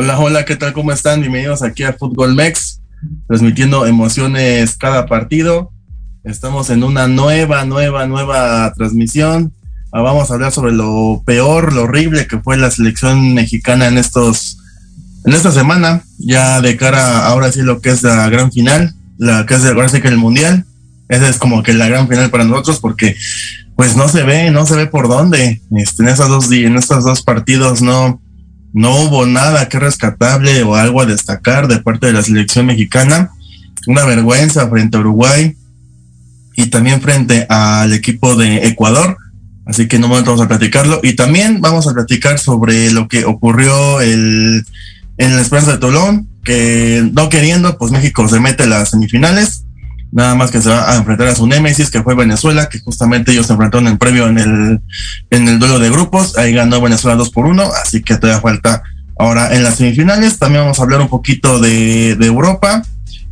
[0.00, 0.72] Hola, hola, ¿qué tal?
[0.72, 1.22] ¿Cómo están?
[1.22, 2.80] Bienvenidos aquí a Fútbol Mex,
[3.26, 5.72] transmitiendo emociones cada partido.
[6.22, 9.52] Estamos en una nueva, nueva, nueva transmisión.
[9.90, 13.98] Ah, vamos a hablar sobre lo peor, lo horrible que fue la selección mexicana en
[13.98, 14.58] estos,
[15.24, 19.46] en esta semana, ya de cara ahora sí lo que es la gran final, la
[19.46, 20.64] que es ahora que el mundial.
[21.08, 23.16] Esa es como que la gran final para nosotros porque
[23.74, 25.60] pues no se ve, no se ve por dónde.
[25.72, 28.20] Este, en esos dos en estos dos partidos no,
[28.72, 33.30] no hubo nada que rescatable o algo a destacar de parte de la selección mexicana.
[33.86, 35.56] Una vergüenza frente a Uruguay
[36.56, 39.16] y también frente al equipo de Ecuador.
[39.64, 41.00] Así que no vamos a platicarlo.
[41.02, 44.64] Y también vamos a platicar sobre lo que ocurrió el,
[45.18, 49.64] en la Esperanza de Tolón, que no queriendo, pues México se mete a las semifinales.
[50.10, 53.32] Nada más que se va a enfrentar a su némesis, que fue Venezuela, que justamente
[53.32, 54.80] ellos se enfrentaron en previo en el,
[55.30, 56.38] en el duelo de grupos.
[56.38, 58.82] Ahí ganó Venezuela 2 por 1, así que todavía falta
[59.18, 60.38] ahora en las semifinales.
[60.38, 62.82] También vamos a hablar un poquito de, de Europa,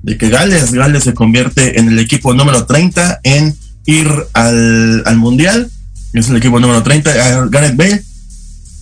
[0.03, 3.57] de que Gales, Gales se convierte en el equipo número 30 en
[3.87, 5.71] ir al, al Mundial.
[6.13, 8.03] Es el equipo número 30, Gareth Bale.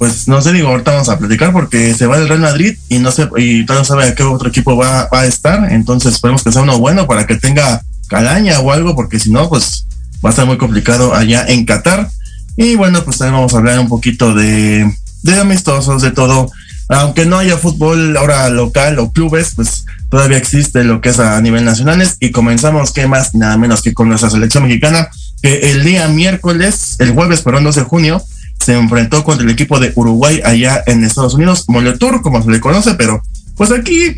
[0.05, 2.99] Pues no sé, digo, ahorita vamos a platicar porque se va del Real Madrid y
[2.99, 5.73] no sé, y todavía no sabe a qué otro equipo va, a estar.
[5.73, 9.49] Entonces esperemos que sea uno bueno para que tenga calaña o algo, porque si no,
[9.49, 9.87] pues
[10.23, 12.11] va a estar muy complicado allá en Qatar.
[12.55, 16.53] Y bueno, pues también vamos a hablar un poquito de, de amistosos, de todo.
[16.91, 21.41] Aunque no haya fútbol ahora local o clubes, pues todavía existe lo que es a
[21.41, 22.19] nivel nacionales.
[22.21, 23.35] Y comenzamos, ¿qué más?
[23.35, 25.09] Nada menos que con nuestra selección mexicana,
[25.41, 28.23] que el día miércoles, el jueves, perdón, 12 de junio,
[28.65, 32.61] se enfrentó contra el equipo de Uruguay allá en Estados Unidos, Moletour, como se le
[32.61, 33.23] conoce, pero
[33.57, 34.17] pues aquí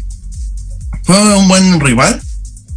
[1.03, 2.21] fue un buen rival.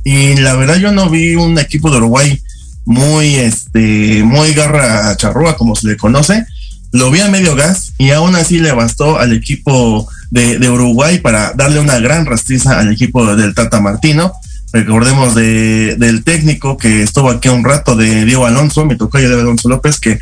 [0.04, 2.42] Y la verdad yo no vi un equipo de Uruguay
[2.86, 6.46] muy, este, muy garra charrúa, como se le conoce.
[6.92, 11.54] Lo vi a medio gas y aún así le bastó al equipo de, Uruguay para
[11.54, 14.34] darle una gran rastriza al equipo del Tata Martino.
[14.74, 19.30] Recordemos de, del técnico que estuvo aquí un rato de Diego Alonso, me tocó yo
[19.30, 20.18] de Alonso López, que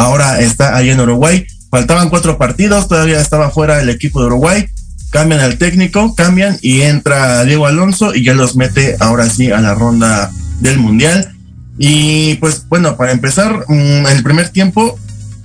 [0.00, 1.46] ahora está ahí en Uruguay.
[1.70, 4.66] Faltaban cuatro partidos, todavía estaba fuera el equipo de Uruguay.
[5.10, 9.60] Cambian al técnico, cambian y entra Diego Alonso y ya los mete ahora sí a
[9.60, 10.30] la ronda
[10.60, 11.32] del Mundial.
[11.78, 14.98] Y pues bueno, para empezar, en el primer tiempo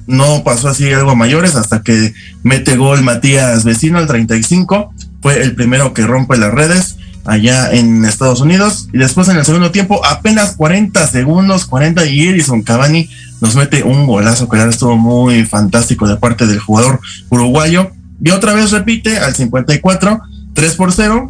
[0.07, 2.13] no pasó así algo mayores hasta que
[2.43, 4.93] mete gol Matías Vecino al 35.
[5.21, 8.87] Fue el primero que rompe las redes allá en Estados Unidos.
[8.93, 13.09] Y después en el segundo tiempo, apenas 40 segundos, 40 y Edison Cavani
[13.41, 16.99] nos mete un golazo que estuvo muy fantástico de parte del jugador
[17.29, 17.91] uruguayo.
[18.23, 20.21] Y otra vez repite al 54,
[20.53, 21.29] 3 por 0.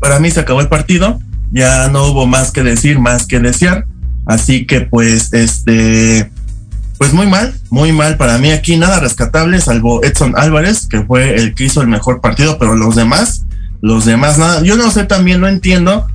[0.00, 1.20] Para mí se acabó el partido.
[1.52, 3.86] Ya no hubo más que decir, más que desear.
[4.26, 6.30] Así que pues este
[6.98, 11.34] pues muy mal, muy mal para mí aquí nada rescatable salvo Edson Álvarez, que fue
[11.34, 13.46] el que hizo el mejor partido, pero los demás,
[13.80, 14.62] los demás nada.
[14.62, 16.06] Yo no sé también, no entiendo.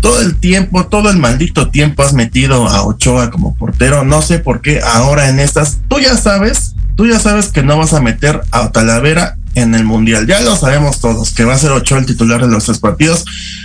[0.00, 4.04] Todo el tiempo, todo el maldito tiempo has metido a Ochoa como portero.
[4.04, 7.76] No sé por qué ahora en estas, tú ya sabes, tú ya sabes que no
[7.76, 10.26] vas a meter a Talavera en el mundial.
[10.26, 13.24] Ya lo sabemos todos, que va a ser Ochoa el titular de los tres partidos.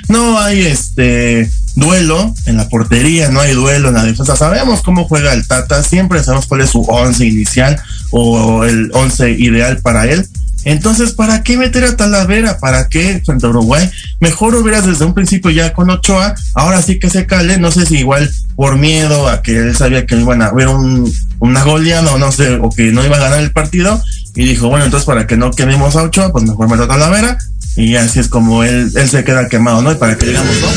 [0.09, 4.35] No hay este duelo en la portería, no hay duelo en la defensa.
[4.35, 7.79] Sabemos cómo juega el Tata, siempre sabemos cuál es su once inicial
[8.11, 10.27] o el once ideal para él.
[10.65, 12.57] Entonces, ¿para qué meter a Talavera?
[12.57, 13.89] ¿Para qué frente a Uruguay?
[14.19, 17.85] Mejor hubieras desde un principio ya con Ochoa, ahora sí que se cale, no sé
[17.85, 22.11] si igual por miedo a que él sabía que iban a ver un, una goleada
[22.11, 24.01] o no sé, o que no iba a ganar el partido,
[24.35, 27.37] y dijo, bueno, entonces para que no quememos a Ochoa, pues mejor meto a Talavera,
[27.75, 29.91] y así es como él, él se queda quemado, ¿no?
[29.91, 30.67] Y para que digamos, no,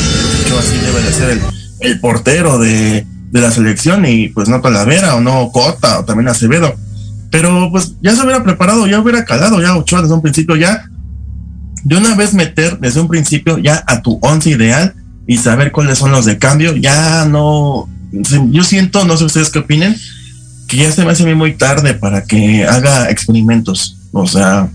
[0.45, 1.41] Ochoa debe de ser el,
[1.79, 6.27] el portero de, de la selección, y pues no Talavera, o no Cota, o también
[6.27, 6.75] Acevedo
[7.31, 10.89] pero pues ya se hubiera preparado, ya hubiera calado ya Ochoa desde un principio ya.
[11.83, 14.93] de una vez meter desde un principio ya a tu once ideal
[15.27, 19.59] y saber cuáles son los de cambio, ya no, yo siento, no sé ustedes qué
[19.59, 19.95] opinen,
[20.67, 23.97] que ya se me hace muy tarde para que haga experimentos.
[24.11, 24.69] O sea,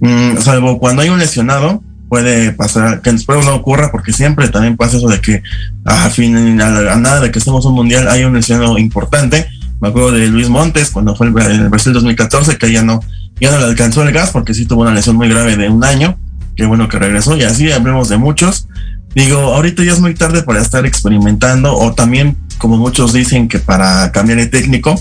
[0.00, 4.76] mm, salvo cuando hay un lesionado, puede pasar, que después no ocurra, porque siempre también
[4.76, 5.42] pasa eso de que
[5.84, 9.48] a fin, a, nada de que estemos un mundial hay un lesionado importante.
[9.80, 13.00] Me acuerdo de Luis Montes cuando fue el, el Brasil 2014, que ya no,
[13.40, 15.84] ya no le alcanzó el gas porque sí tuvo una lesión muy grave de un
[15.84, 16.18] año.
[16.56, 18.68] Qué bueno que regresó y así hablemos de muchos.
[19.14, 23.58] Digo, ahorita ya es muy tarde para estar experimentando o también, como muchos dicen, que
[23.58, 25.00] para cambiar de técnico.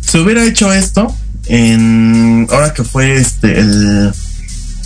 [0.00, 1.14] Se hubiera hecho esto
[1.46, 4.12] en ahora que fue este el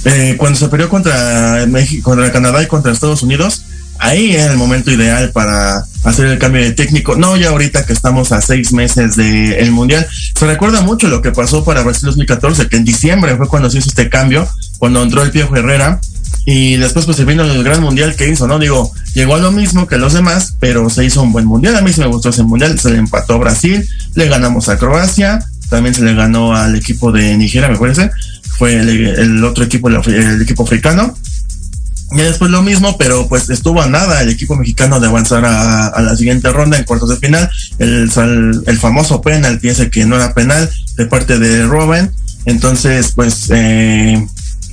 [0.05, 3.65] eh, cuando se peleó contra México, contra Canadá y contra Estados Unidos,
[3.99, 7.17] ahí era el momento ideal para hacer el cambio de técnico.
[7.17, 10.07] No ya ahorita que estamos a seis meses del Mundial.
[10.39, 13.79] Se recuerda mucho lo que pasó para Brasil 2014, que en diciembre fue cuando se
[13.79, 14.49] hizo este cambio,
[14.79, 16.01] cuando entró el Piojo Herrera.
[16.47, 18.59] Y después pues se vino el gran mundial que hizo, ¿no?
[18.59, 21.77] Digo, llegó a lo mismo que los demás, pero se hizo un buen mundial.
[21.77, 22.79] A mí sí me gustó ese mundial.
[22.79, 27.13] Se le empató a Brasil, le ganamos a Croacia, también se le ganó al equipo
[27.13, 28.11] de Nigeria, me parece.
[28.57, 31.15] Fue el, otro equipo, el, equipo africano.
[32.11, 36.01] Y después lo mismo, pero pues estuvo a nada el equipo mexicano de avanzar a,
[36.01, 37.51] la siguiente ronda en cuartos de final.
[37.79, 38.11] El,
[38.67, 42.11] el, famoso penalti ese que no era penal de parte de Robin.
[42.47, 44.27] Entonces, pues, eh,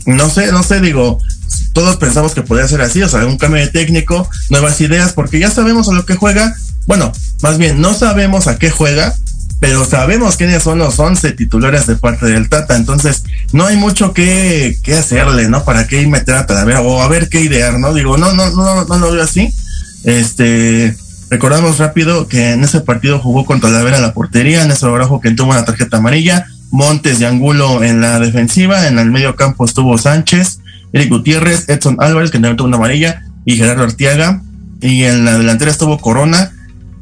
[0.05, 1.19] no sé, no sé, digo,
[1.73, 5.39] todos pensamos que podría ser así, o sea, un cambio de técnico, nuevas ideas, porque
[5.39, 6.55] ya sabemos a lo que juega.
[6.87, 7.11] Bueno,
[7.41, 9.13] más bien, no sabemos a qué juega,
[9.59, 14.13] pero sabemos quiénes son los 11 titulares de parte del Tata, entonces no hay mucho
[14.13, 15.63] que, que hacerle, ¿no?
[15.63, 17.93] Para qué meter a Talavera o a ver qué idear, ¿no?
[17.93, 19.53] Digo, no, no, no, no lo veo así.
[20.03, 20.95] Este,
[21.29, 25.31] recordamos rápido que en ese partido jugó con Talavera la portería, en ese obrajo que
[25.31, 29.97] tuvo una tarjeta amarilla, Montes y Angulo en la defensiva, en el medio campo estuvo
[29.97, 30.59] Sánchez,
[30.91, 34.41] Eric Gutiérrez, Edson Álvarez, que también tuvo una amarilla, y Gerardo Artiaga,
[34.81, 36.51] y en la delantera estuvo Corona,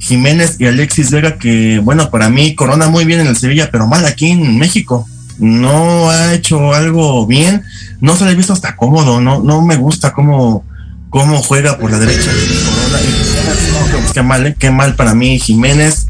[0.03, 3.88] Jiménez y Alexis Vega, que bueno, para mí Corona muy bien en el Sevilla, pero
[3.88, 5.07] mal aquí en México.
[5.39, 7.63] No ha hecho algo bien,
[8.01, 10.65] no se le ha visto hasta cómodo, no, no me gusta cómo,
[11.10, 12.29] cómo juega por la derecha.
[12.31, 16.07] Corona qué mal, eh, qué mal para mí Jiménez.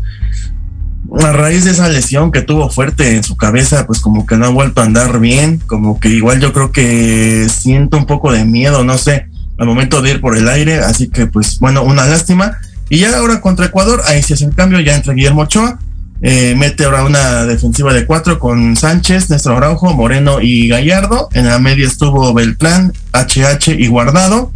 [1.20, 4.48] A raíz de esa lesión que tuvo fuerte en su cabeza, pues como que no
[4.48, 8.44] ha vuelto a andar bien, como que igual yo creo que siento un poco de
[8.44, 9.28] miedo, no sé,
[9.60, 12.58] al momento de ir por el aire, así que pues bueno, una lástima
[12.94, 15.80] y ya ahora contra Ecuador, ahí se hace el cambio, ya entra Guillermo Ochoa,
[16.22, 21.28] eh, mete ahora una defensiva de cuatro con Sánchez, Néstor Araujo, Moreno y Gallardo.
[21.34, 24.54] En la media estuvo Beltrán, HH y Guardado.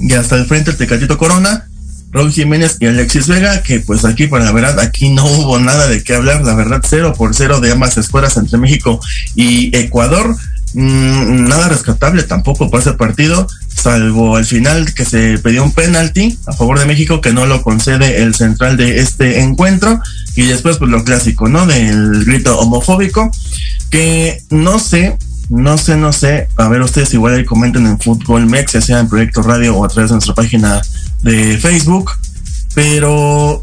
[0.00, 1.68] Y hasta el frente el Tecatito Corona,
[2.10, 5.86] Raúl Jiménez y Alexis Vega, que pues aquí, por la verdad, aquí no hubo nada
[5.86, 8.98] de qué hablar, la verdad, cero por cero de ambas escuelas entre México
[9.36, 10.34] y Ecuador.
[10.72, 16.38] Mm, nada rescatable tampoco para ese partido, salvo al final que se pidió un penalti
[16.46, 20.00] a favor de México que no lo concede el central de este encuentro.
[20.36, 21.66] Y después pues lo clásico, ¿no?
[21.66, 23.30] Del grito homofóbico
[23.90, 28.46] que no sé, no sé, no sé, a ver ustedes igual ahí comenten en Fútbol
[28.46, 30.80] Mex, ya sea en Proyecto Radio o a través de nuestra página
[31.22, 32.12] de Facebook,
[32.74, 33.60] pero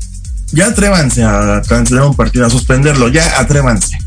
[0.51, 3.97] ya atrévanse a cancelar un partido, a suspenderlo, ya atrévanse,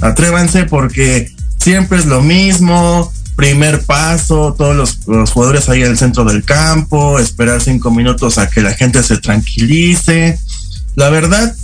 [0.00, 4.74] atrévanse porque siempre es lo mismo, primer paso, todos
[5.06, 9.00] los, jugadores ahí en el centro del campo, esperar cinco minutos a que la gente
[9.04, 10.40] se tranquilice.
[10.96, 11.54] La verdad,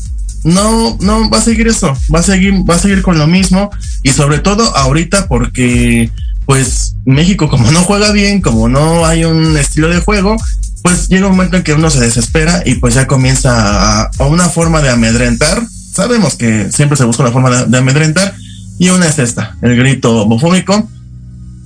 [0.45, 3.71] no, no va a seguir eso, va a seguir, va a seguir con lo mismo
[4.05, 6.11] y sobre todo ahorita porque
[6.47, 10.37] pues México como no juega bien, como no hay un estilo de juego,
[10.83, 14.49] pues llega un momento en que uno se desespera y pues ya comienza a, una
[14.49, 15.67] forma de amedrentar.
[15.93, 18.33] Sabemos que siempre se busca una forma de amedrentar
[18.79, 20.89] y una es esta, el grito homofóbico.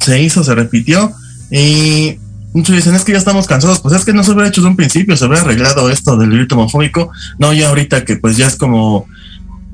[0.01, 1.13] Se hizo, se repitió.
[1.51, 2.19] Y
[2.53, 3.81] muchos dicen, es que ya estamos cansados.
[3.81, 6.31] Pues es que no se hubiera hecho de un principio, se hubiera arreglado esto del
[6.31, 7.11] grito homofóbico.
[7.39, 9.07] No, ya ahorita que pues ya es como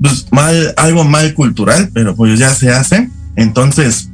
[0.01, 3.09] pues, mal, algo mal cultural, pero pues ya se hace.
[3.35, 4.09] Entonces,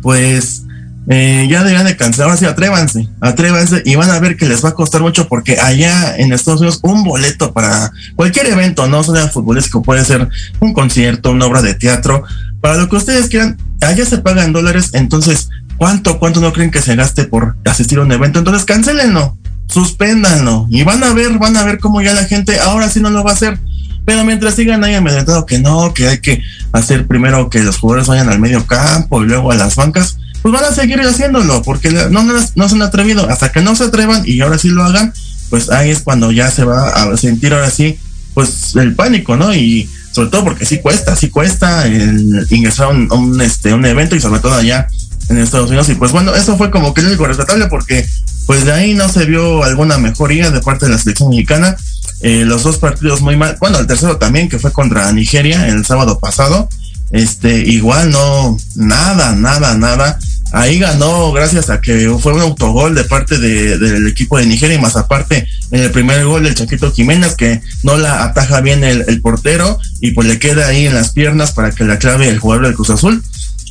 [0.00, 0.64] pues
[1.08, 4.64] eh, ya deberían de cancelar, ahora sí, atrévanse, atrévanse y van a ver que les
[4.64, 9.02] va a costar mucho porque allá en Estados Unidos un boleto para cualquier evento, no
[9.02, 10.28] solo futbolístico, puede ser
[10.60, 12.22] un concierto, una obra de teatro,
[12.60, 16.80] para lo que ustedes quieran, allá se pagan dólares, entonces, ¿cuánto, cuánto no creen que
[16.80, 18.38] se gaste por asistir a un evento?
[18.38, 22.88] Entonces, cancelenlo, suspéndanlo y van a ver, van a ver cómo ya la gente ahora
[22.88, 23.58] sí no lo va a hacer.
[24.04, 26.42] Pero mientras sigan ahí amedrentado que no, que hay que
[26.72, 30.52] hacer primero que los jugadores vayan al medio campo y luego a las bancas, pues
[30.52, 34.22] van a seguir haciéndolo, porque no, no, se han atrevido, hasta que no se atrevan
[34.26, 35.12] y ahora sí lo hagan,
[35.50, 37.98] pues ahí es cuando ya se va a sentir ahora sí,
[38.34, 39.54] pues el pánico, ¿no?
[39.54, 44.16] Y sobre todo porque sí cuesta, sí cuesta el ingresar a un, este, un evento
[44.16, 44.88] y sobre todo allá
[45.28, 45.88] en Estados Unidos.
[45.88, 48.06] Y pues bueno, eso fue como que el único rescatable porque
[48.46, 51.76] pues de ahí no se vio alguna mejoría de parte de la selección mexicana.
[52.20, 55.84] Eh, los dos partidos muy mal, bueno, el tercero también que fue contra Nigeria el
[55.84, 56.68] sábado pasado,
[57.12, 60.18] este, igual no, nada, nada, nada.
[60.52, 64.76] Ahí ganó gracias a que fue un autogol de parte de, del equipo de Nigeria
[64.76, 68.84] y más aparte en el primer gol del Chaquito Jiménez que no la ataja bien
[68.84, 72.38] el, portero y pues le queda ahí en las piernas para que la clave el
[72.38, 73.22] jugador del Cruz Azul.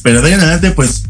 [0.02, 1.04] Pero de ahí en adelante pues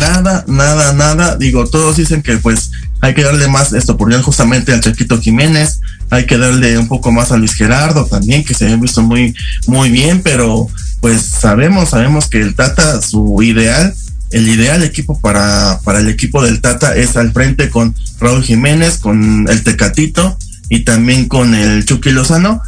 [0.00, 1.36] nada, nada, nada.
[1.36, 2.70] Digo, todos dicen que pues
[3.00, 7.10] hay que darle más esto por justamente al Chaquito Jiménez, hay que darle un poco
[7.10, 9.34] más a Luis Gerardo también, que se ha visto muy,
[9.66, 10.68] muy bien, pero
[11.04, 13.92] pues sabemos, sabemos que el Tata, su ideal,
[14.30, 18.96] el ideal equipo para, para el equipo del Tata es al frente con Raúl Jiménez,
[18.96, 20.38] con el Tecatito
[20.70, 22.62] y también con el Chucky Lozano,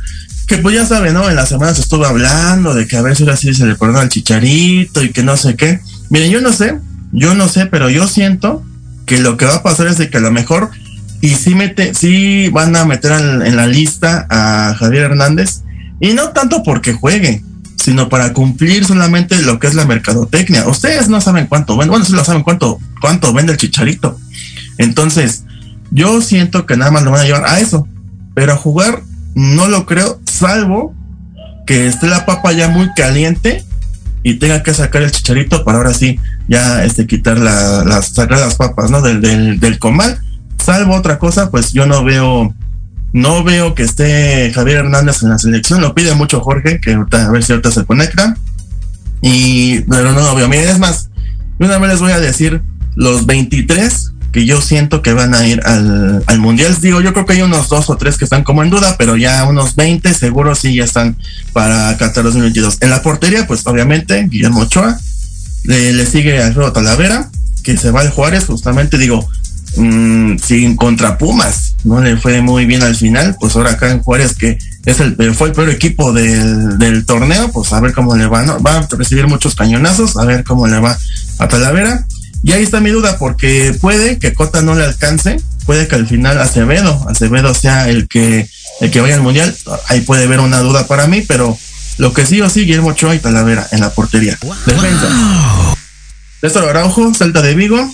[0.47, 1.31] que pues ya saben, ¿no?
[1.31, 3.75] En la semana se estuvo hablando de que a ver si ahora sí se le
[3.75, 5.81] perdona al Chicharito y que no sé qué.
[6.11, 6.79] Miren, yo no sé,
[7.13, 8.63] yo no sé, pero yo siento
[9.07, 10.73] que lo que va a pasar es de que a lo mejor
[11.23, 15.63] y sí mete, sí van a meter en, la lista a Javier Hernández
[16.01, 17.43] y no tanto porque juegue,
[17.77, 20.67] sino para cumplir solamente lo que es la mercadotecnia.
[20.67, 24.19] Ustedes no saben cuánto vende, bueno, sí lo saben cuánto, cuánto vende el chicharito.
[24.79, 25.45] Entonces,
[25.91, 27.87] yo siento que nada más lo van a llevar a eso,
[28.35, 29.03] pero a jugar
[29.35, 30.95] no lo creo, salvo
[31.67, 33.65] que esté la papa ya muy caliente
[34.23, 36.19] y tenga que sacar el chicharito para ahora sí
[36.49, 40.21] ya este quitar la, las sacar las papas no del, del comal
[40.65, 42.55] salvo otra cosa pues yo no veo
[43.13, 47.31] no veo que esté Javier Hernández en la selección lo pide mucho Jorge que a
[47.31, 48.37] ver si ahorita se conecta
[49.23, 51.09] y pero no lo veo miren es más
[51.59, 52.63] una vez les voy a decir
[52.95, 56.77] los 23 que yo siento que van a ir al, al mundial.
[56.83, 59.17] Digo, yo creo que hay unos dos o tres que están como en duda, pero
[59.17, 61.17] ya unos 20 seguro sí ya están
[61.55, 62.79] para Qatar 2022.
[62.83, 65.01] En la portería, pues obviamente, Guillermo Ochoa,
[65.65, 67.31] le, sigue Alfredo Talavera,
[67.63, 69.27] que se va al Juárez, justamente digo,
[69.77, 74.03] mmm, sin contra Pumas, no le fue muy bien al final, pues ahora acá en
[74.03, 78.17] Juárez, que es el, fue el peor equipo del, del torneo, pues a ver cómo
[78.17, 78.61] le va, ¿no?
[78.63, 80.97] va a recibir muchos cañonazos, a ver cómo le va
[81.39, 82.07] a Talavera.
[82.43, 86.07] Y ahí está mi duda, porque puede que Cota no le alcance, puede que al
[86.07, 88.49] final Acevedo, Acevedo sea el que,
[88.81, 89.57] el que vaya al mundial.
[89.89, 91.59] Ahí puede haber una duda para mí, pero
[91.99, 94.39] lo que sí o sí, Guillermo Ochoa y Talavera en la portería.
[94.65, 95.09] Defensa.
[96.43, 97.91] Néstor Araujo, Celta de Vigo,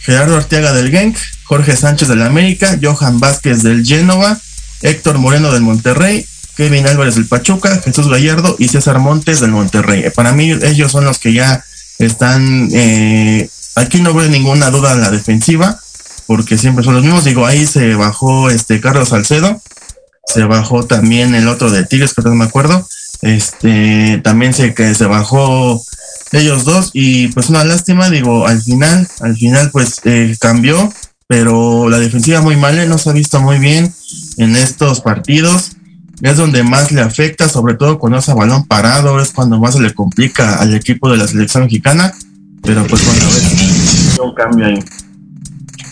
[0.00, 4.38] Gerardo Arteaga del Genk, Jorge Sánchez del América, Johan Vázquez del Génova,
[4.82, 6.26] Héctor Moreno del Monterrey,
[6.56, 10.10] Kevin Álvarez del Pachuca, Jesús Gallardo y César Montes del Monterrey.
[10.14, 11.64] Para mí ellos son los que ya
[11.98, 15.78] están eh, Aquí no veo ninguna duda en la defensiva,
[16.26, 17.24] porque siempre son los mismos.
[17.24, 19.62] Digo, ahí se bajó este Carlos Salcedo,
[20.26, 22.88] se bajó también el otro de Tigres, que no me acuerdo.
[23.22, 25.80] Este, también sé que se bajó
[26.32, 30.92] ellos dos y pues una lástima, digo, al final, al final pues eh, cambió,
[31.26, 33.92] pero la defensiva muy mal, no se ha visto muy bien
[34.36, 35.72] en estos partidos.
[36.20, 39.74] Es donde más le afecta, sobre todo cuando es a balón parado, es cuando más
[39.74, 42.12] se le complica al equipo de la selección mexicana.
[42.62, 44.84] Pero pues bueno, a ver, un cambio ahí.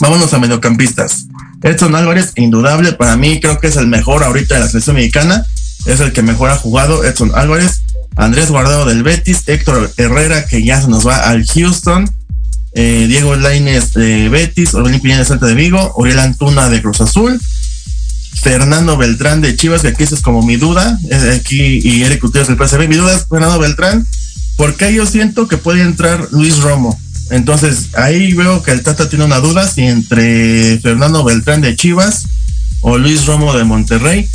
[0.01, 1.27] Vámonos a mediocampistas.
[1.63, 5.47] Edson Álvarez, indudable, para mí creo que es el mejor ahorita de la selección mexicana.
[5.87, 7.83] Es el que mejor ha jugado, Edson Álvarez.
[8.17, 12.11] Andrés Guardado del Betis, Héctor Herrera, que ya se nos va al Houston.
[12.73, 17.01] Eh, Diego Lainez de Betis, Orbelín Piña de Santa de Vigo, Oriel Antuna de Cruz
[17.01, 17.41] Azul,
[18.43, 20.99] Fernando Beltrán de Chivas, que aquí es como mi duda,
[21.35, 22.89] aquí y Eric Gutiérrez del PSV.
[22.89, 24.07] Mi duda es Fernando Beltrán,
[24.57, 26.99] porque yo siento que puede entrar Luis Romo.
[27.31, 32.27] Entonces ahí veo que el Tata tiene una duda si entre Fernando Beltrán de Chivas
[32.83, 34.29] o Luis Romo de Monterrey,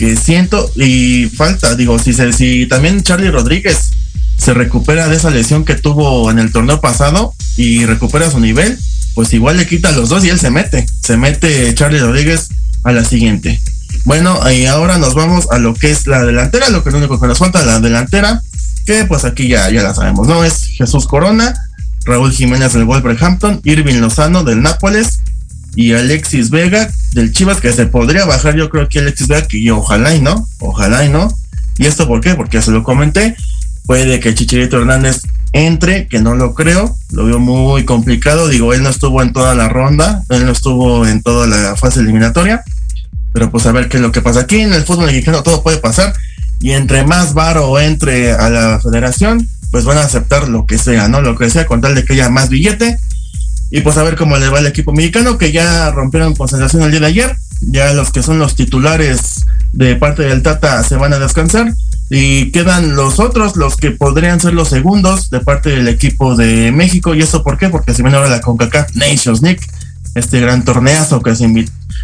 [0.00, 3.90] que siento y falta, digo, si, se, si también Charlie Rodríguez
[4.38, 8.78] se recupera de esa lesión que tuvo en el torneo pasado y recupera su nivel,
[9.14, 12.48] pues igual le quita los dos y él se mete, se mete Charlie Rodríguez
[12.82, 13.60] a la siguiente.
[14.06, 17.00] Bueno, y ahora nos vamos a lo que es la delantera, lo que es lo
[17.00, 18.40] único que nos falta, la delantera
[18.86, 20.44] que pues aquí ya, ya la sabemos, ¿no?
[20.44, 21.52] Es Jesús Corona,
[22.06, 25.20] Raúl Jiménez del Wolverhampton, Irving Lozano del Nápoles
[25.74, 29.70] y Alexis Vega del Chivas, que se podría bajar yo creo que Alexis Vega, que
[29.70, 31.32] ojalá y no, ojalá y no.
[31.78, 32.34] ¿Y esto por qué?
[32.34, 33.36] Porque ya se lo comenté,
[33.86, 35.22] puede que Chicharito Hernández
[35.52, 39.54] entre, que no lo creo, lo veo muy complicado, digo, él no estuvo en toda
[39.54, 42.62] la ronda, él no estuvo en toda la fase eliminatoria,
[43.32, 45.62] pero pues a ver qué es lo que pasa aquí en el fútbol mexicano, todo
[45.62, 46.14] puede pasar
[46.60, 51.08] y entre más varo entre a la federación, pues van a aceptar lo que sea,
[51.08, 51.22] ¿no?
[51.22, 52.98] Lo que sea, con tal de que haya más billete.
[53.70, 56.90] Y pues a ver cómo le va al equipo mexicano, que ya rompieron concentración el
[56.90, 57.36] día de ayer.
[57.60, 61.72] Ya los que son los titulares de parte del Tata se van a descansar.
[62.08, 66.72] Y quedan los otros, los que podrían ser los segundos de parte del equipo de
[66.72, 67.14] México.
[67.14, 67.68] ¿Y eso por qué?
[67.68, 69.60] Porque se viene ahora la CONCACAF Nations League,
[70.16, 71.48] este gran torneazo que se,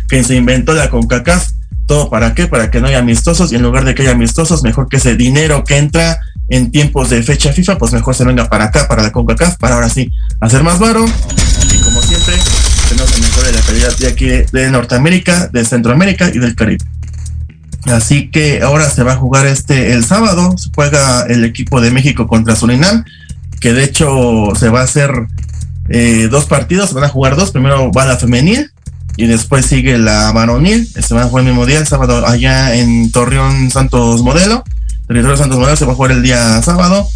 [0.09, 1.49] que se inventó la CONCACAF.
[1.87, 2.49] ¿Todo para qué?
[2.49, 5.17] Para que no haya amistosos y en lugar de que haya amistosos, mejor que ese
[5.17, 6.19] dinero que entra
[6.49, 9.77] en tiempos de fecha FIFA, pues mejor se venga para acá, para la CONCACAF, para
[9.77, 11.05] ahora sí hacer más varo.
[11.05, 12.35] Y como siempre,
[12.89, 16.85] tenemos el mejor de la calidad de aquí de Norteamérica, de Centroamérica y del Caribe.
[17.87, 21.93] Así que ahora se va a jugar este el sábado, se juega el equipo de
[21.93, 23.05] México contra Surinam,
[23.61, 25.13] que de hecho se va a hacer
[25.89, 28.73] eh, dos partidos, se van a jugar dos, primero va la femenil
[29.17, 32.75] y después sigue la varonil, se van a jugar el mismo día, el sábado allá
[32.75, 34.65] en Torreón Santos Modelo,
[35.07, 37.09] territorio Santos Modelo se va a jugar el día sábado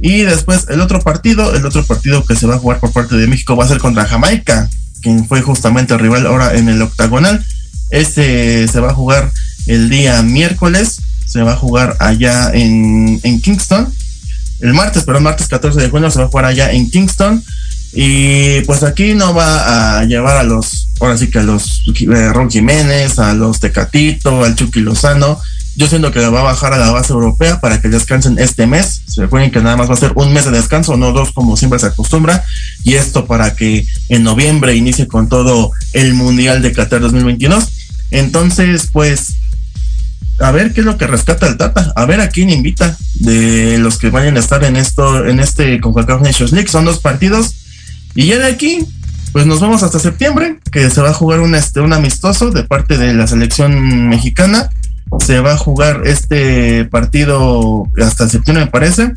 [0.00, 3.16] y después el otro partido, el otro partido que se va a jugar por parte
[3.16, 4.68] de México va a ser contra Jamaica,
[5.00, 7.44] quien fue justamente el rival ahora en el octagonal,
[7.90, 9.32] este se va a jugar
[9.66, 11.00] el día miércoles.
[11.26, 13.92] Se va a jugar allá en, Kingston.
[14.60, 17.42] El martes, pero el martes 14 de junio se va a jugar allá en Kingston.
[17.92, 22.32] Y pues aquí no va a llevar a los, ahora sí que a los eh,
[22.32, 25.40] Ron Jiménez, a los Tecatito, al Chucky Lozano.
[25.76, 29.02] Yo siento que va a bajar a la base europea para que descansen este mes.
[29.06, 31.56] Se recuerden que nada más va a ser un mes de descanso, no dos como
[31.56, 32.44] siempre se acostumbra.
[32.82, 37.68] Y esto para que en noviembre inicie con todo el Mundial de Qatar 2022.
[38.10, 39.34] Entonces, pues
[40.38, 43.78] a ver qué es lo que rescata el Tata, a ver a quién invita de
[43.78, 46.68] los que vayan a estar en esto, en este CONCACAF Nations League.
[46.68, 47.54] Son dos partidos
[48.16, 48.84] y ya de aquí,
[49.32, 52.64] pues nos vamos hasta septiembre, que se va a jugar un, este, un amistoso de
[52.64, 54.70] parte de la selección mexicana.
[55.20, 59.12] Se va a jugar este partido hasta septiembre, me parece.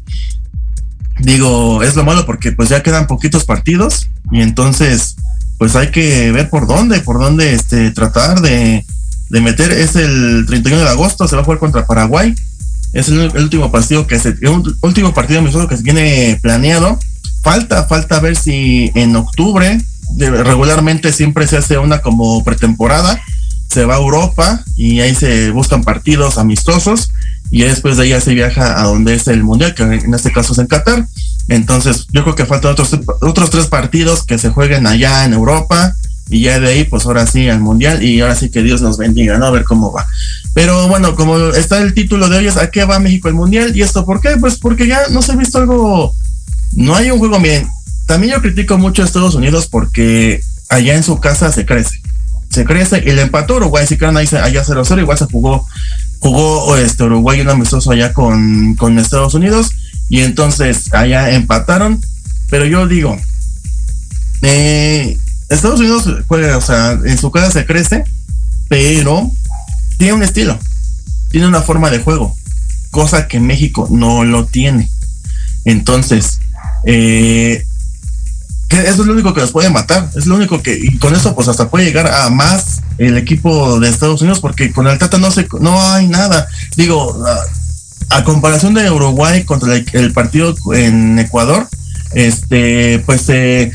[1.19, 5.15] Digo, es lo malo porque pues ya quedan poquitos partidos y entonces
[5.57, 8.85] pues hay que ver por dónde, por dónde este, tratar de,
[9.29, 12.33] de meter es el 31 de agosto, se va a jugar contra Paraguay.
[12.93, 16.99] Es el, último partido que se, el último partido que se tiene planeado.
[17.41, 19.81] Falta, falta ver si en octubre,
[20.17, 23.21] regularmente siempre se hace una como pretemporada,
[23.69, 27.11] se va a Europa y ahí se buscan partidos amistosos
[27.51, 30.53] y después de ahí se viaja a donde es el mundial, que en este caso
[30.53, 31.05] es en Qatar.
[31.47, 35.95] Entonces, yo creo que faltan otros, otros tres partidos que se jueguen allá en Europa
[36.29, 38.97] y ya de ahí, pues ahora sí al mundial y ahora sí que Dios nos
[38.99, 39.47] bendiga, ¿no?
[39.47, 40.05] A ver cómo va.
[40.53, 43.75] Pero bueno, como está el título de hoy es ¿a qué va México el mundial?
[43.75, 44.37] ¿Y esto por qué?
[44.39, 46.13] Pues porque ya no se ha visto algo,
[46.73, 47.67] no hay un juego bien.
[48.05, 52.01] También yo critico mucho a Estados Unidos porque allá en su casa se crece.
[52.49, 55.67] Se crece y le empató Uruguay, si quedan ahí allá 0-0, igual se jugó,
[56.19, 59.71] jugó este Uruguay un amistoso allá con, con Estados Unidos
[60.09, 62.01] y entonces allá empataron.
[62.49, 63.15] Pero yo digo,
[64.41, 65.17] eh,
[65.49, 68.03] Estados Unidos juega, o sea, en su casa se crece,
[68.67, 69.31] pero
[69.97, 70.57] tiene un estilo,
[71.29, 72.35] tiene una forma de juego,
[72.89, 74.89] cosa que México no lo tiene.
[75.65, 76.39] Entonces,
[76.83, 77.65] eh,
[78.69, 81.35] eso es lo único que nos puede matar, es lo único que, y con eso
[81.35, 85.17] pues hasta puede llegar a más el equipo de Estados Unidos, porque con el Tata
[85.17, 86.47] no se, no hay nada.
[86.75, 87.23] Digo,
[88.09, 91.67] a, comparación de Uruguay contra el, partido en Ecuador,
[92.13, 93.71] este, pues eh,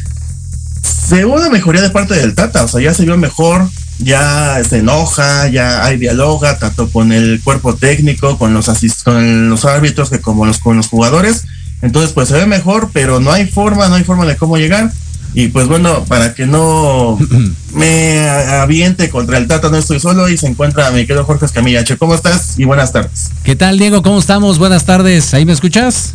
[0.82, 4.62] se hubo una mejoría de parte del Tata, o sea, ya se vio mejor, ya
[4.68, 8.70] se enoja, ya hay dialoga tanto con el cuerpo técnico, con los
[9.02, 11.44] con los árbitros que como los con los jugadores.
[11.84, 14.90] Entonces, pues se ve mejor, pero no hay forma, no hay forma de cómo llegar.
[15.34, 17.18] Y pues bueno, para que no
[17.74, 21.84] me aviente contra el Tata, no estoy solo y se encuentra mi querido Jorge Escamilla.
[21.98, 22.58] ¿cómo estás?
[22.58, 23.30] Y buenas tardes.
[23.42, 24.02] ¿Qué tal, Diego?
[24.02, 24.58] ¿Cómo estamos?
[24.58, 25.34] Buenas tardes.
[25.34, 26.14] ¿Ahí me escuchas?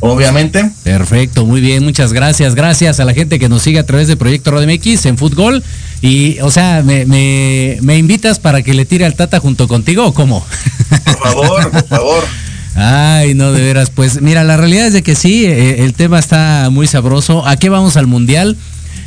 [0.00, 0.70] obviamente.
[0.82, 2.54] Perfecto, muy bien, muchas gracias.
[2.54, 5.62] Gracias a la gente que nos sigue a través de Proyecto Radio MX en fútbol.
[6.02, 10.12] Y, o sea, ¿me, me, invitas para que le tire al Tata junto contigo o
[10.12, 10.44] cómo?
[11.04, 12.24] Por favor, por favor.
[12.74, 13.90] Ay, no, de veras.
[13.90, 17.46] Pues mira, la realidad es de que sí, eh, el tema está muy sabroso.
[17.46, 18.56] ¿A qué vamos al Mundial?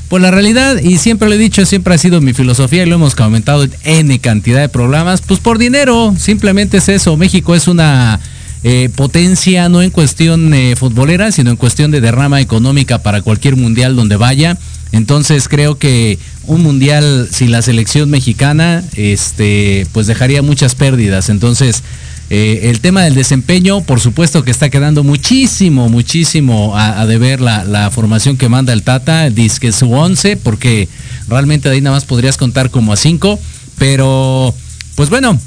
[0.08, 2.96] Pues la realidad, y siempre lo he dicho, siempre ha sido mi filosofía y lo
[2.96, 7.18] hemos comentado en N cantidad de programas, pues por dinero, simplemente es eso.
[7.18, 8.22] México es una
[8.64, 13.58] eh, potencia no en cuestión eh, futbolera, sino en cuestión de derrama económica para cualquier
[13.58, 14.58] mundial donde vaya.
[14.94, 21.30] Entonces creo que un mundial sin la selección mexicana, este, pues dejaría muchas pérdidas.
[21.30, 21.84] Entonces,
[22.30, 27.90] eh, el tema del desempeño, por supuesto que está quedando muchísimo, muchísimo a, deber la,
[27.92, 30.90] formación que manda el Tata, dice que su 11, porque
[31.30, 33.40] realmente de ahí nada más podrías contar como a 5,
[33.78, 34.54] pero
[34.96, 35.40] pues bueno,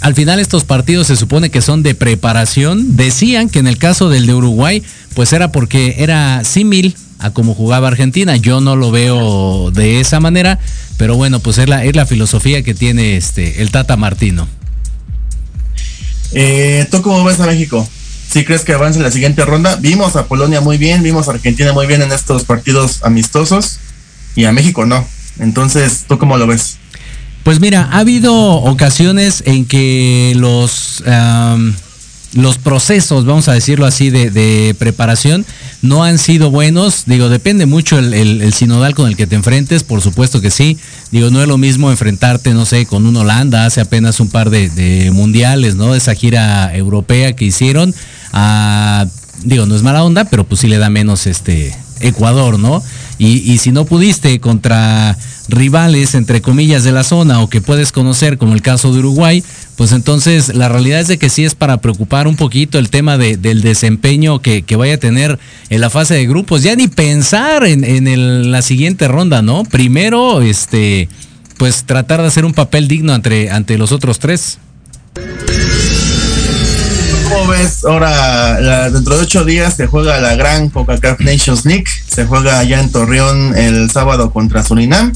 [0.00, 2.96] al final estos partidos se supone que son de preparación.
[2.96, 4.82] Decían que en el caso del de Uruguay,
[5.14, 8.36] pues era porque era símil a como jugaba Argentina.
[8.36, 10.58] Yo no lo veo de esa manera,
[10.96, 14.48] pero bueno, pues es la, es la filosofía que tiene este el Tata Martino.
[16.32, 17.88] Eh, ¿Tú cómo ves a México?
[18.30, 19.76] ¿Sí crees que avance la siguiente ronda?
[19.76, 23.78] Vimos a Polonia muy bien, vimos a Argentina muy bien en estos partidos amistosos
[24.36, 25.06] y a México no.
[25.38, 26.76] Entonces, ¿tú cómo lo ves?
[27.42, 31.02] Pues mira, ha habido ocasiones en que los,
[32.34, 35.46] los procesos, vamos a decirlo así, de, preparación
[35.82, 37.04] no han sido buenos.
[37.06, 40.78] Digo, depende mucho el, sinodal con el que te enfrentes, por supuesto que sí.
[41.10, 44.50] Digo, no es lo mismo enfrentarte, no sé, con un Holanda hace apenas un par
[44.50, 45.94] de, mundiales, ¿no?
[45.94, 47.94] Esa gira europea que hicieron.
[49.44, 52.82] Digo, no es mala onda, pero pues sí le da menos este Ecuador, ¿no?
[53.18, 55.16] Y, y, si no pudiste contra
[55.48, 59.42] rivales, entre comillas, de la zona o que puedes conocer, como el caso de Uruguay,
[59.76, 63.16] pues entonces la realidad es de que sí es para preocupar un poquito el tema
[63.16, 65.38] de, del desempeño que, vaya a tener
[65.70, 66.62] en la fase de grupos.
[66.62, 69.64] Ya ni pensar en, en la siguiente ronda, ¿no?
[69.64, 71.08] Primero, este,
[71.58, 74.58] pues tratar de hacer un papel digno ante, ante los otros tres.
[77.28, 77.84] ¿Cómo ves?
[77.84, 81.84] Ahora, dentro de ocho días se juega la gran Coca-Cola Nations League.
[82.08, 85.12] Se juega allá en Torreón el sábado contra Surinam.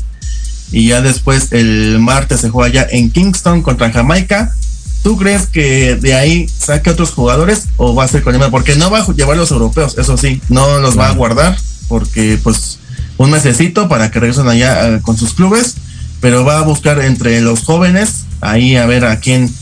[0.72, 4.54] Y ya después el martes se juega allá en Kingston contra Jamaica.
[5.02, 8.50] ¿Tú crees que de ahí saque otros jugadores o va a ser con Lima?
[8.50, 11.56] Porque no va a llevar los europeos, eso sí, no los va a guardar
[11.88, 12.78] porque pues
[13.18, 15.74] un mesecito para que regresen allá uh, con sus clubes,
[16.20, 19.52] pero va a buscar entre los jóvenes ahí a ver a quién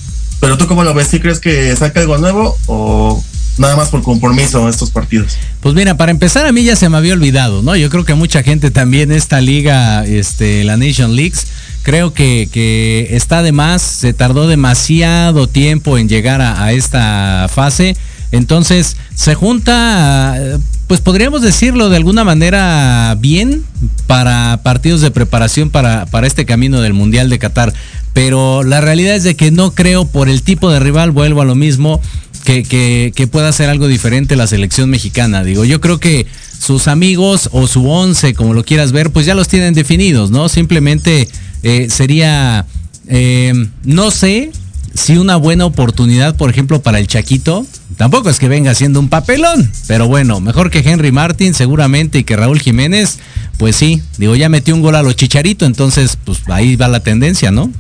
[0.41, 3.23] pero tú cómo lo ves, ¿sí crees que saca algo nuevo o
[3.61, 5.37] nada más por compromiso estos partidos?
[5.61, 7.77] Pues mira, para empezar a mí ya se me había olvidado, ¿no?
[7.77, 11.47] Yo creo que mucha gente también esta liga, este, la Nation Leagues,
[11.83, 17.47] creo que, que está de más, se tardó demasiado tiempo en llegar a, a esta
[17.53, 17.97] fase.
[18.33, 20.39] Entonces se junta,
[20.87, 23.65] pues podríamos decirlo de alguna manera bien
[24.07, 27.75] para partidos de preparación para, para este camino del Mundial de Qatar.
[28.13, 31.45] Pero la realidad es de que no creo por el tipo de rival, vuelvo a
[31.45, 32.01] lo mismo,
[32.51, 35.45] que, pueda hacer algo diferente la selección mexicana.
[35.45, 36.27] Digo, yo creo que
[36.59, 40.49] sus amigos o su once, como lo quieras ver, pues ya los tienen definidos, ¿no?
[40.49, 41.29] Simplemente
[41.63, 42.67] eh, sería,
[43.07, 43.53] eh,
[43.85, 44.51] no sé,
[44.95, 47.65] si una buena oportunidad, por ejemplo, para el Chaquito,
[47.97, 52.25] tampoco es que venga siendo un papelón, pero bueno, mejor que Henry Martin seguramente y
[52.25, 53.19] que Raúl Jiménez,
[53.59, 57.01] pues sí, digo, ya metió un gol a los Chicharito, entonces pues ahí va la
[57.01, 57.71] tendencia, ¿no?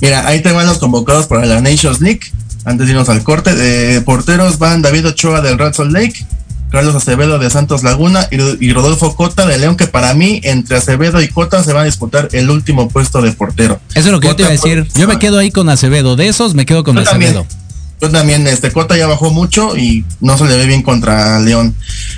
[0.00, 2.20] Mira, ahí te los convocados para la Nations League,
[2.66, 6.26] antes de irnos al corte, de porteros van David Ochoa del Red Salt Lake,
[6.70, 10.76] Carlos Acevedo de Santos Laguna y, y, Rodolfo Cota de León, que para mí, entre
[10.76, 13.80] Acevedo y Cota, se va a disputar el último puesto de portero.
[13.90, 14.52] Eso es lo que Cota, yo te iba a
[14.84, 15.00] decir.
[15.00, 16.16] Yo me quedo ahí con Acevedo.
[16.16, 17.44] De esos me quedo con yo Acevedo.
[17.44, 17.66] También,
[18.00, 21.74] yo también, este Cota ya bajó mucho y no se le ve bien contra León.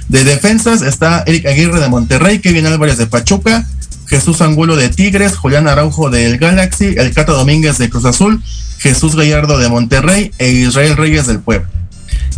[0.09, 3.67] De defensas está Eric Aguirre de Monterrey, Kevin Álvarez de Pachuca,
[4.09, 8.42] Jesús Angulo de Tigres, Julián Araujo del Galaxy, El Cata Domínguez de Cruz Azul,
[8.79, 11.68] Jesús Gallardo de Monterrey e Israel Reyes del Puebla.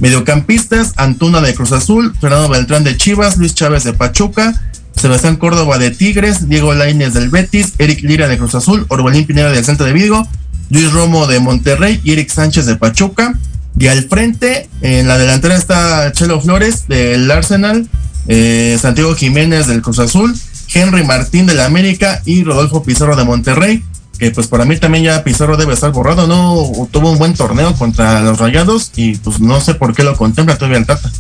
[0.01, 4.61] Mediocampistas, Antuna de Cruz Azul, Fernando Beltrán de Chivas, Luis Chávez de Pachuca,
[4.97, 9.51] Sebastián Córdoba de Tigres, Diego Lainez del Betis, Eric Lira de Cruz Azul, Orbelín Pineda
[9.51, 10.27] del Centro de Vigo,
[10.71, 13.39] Luis Romo de Monterrey y Eric Sánchez de Pachuca.
[13.79, 17.89] Y al frente, en la delantera está Chelo Flores del Arsenal,
[18.27, 20.35] eh, Santiago Jiménez del Cruz Azul,
[20.73, 23.83] Henry Martín del América y Rodolfo Pizarro de Monterrey
[24.21, 27.75] que pues para mí también ya Pizarro debe estar borrado, no tuvo un buen torneo
[27.75, 31.11] contra los Rayados y pues no sé por qué lo contempla todavía el Tata.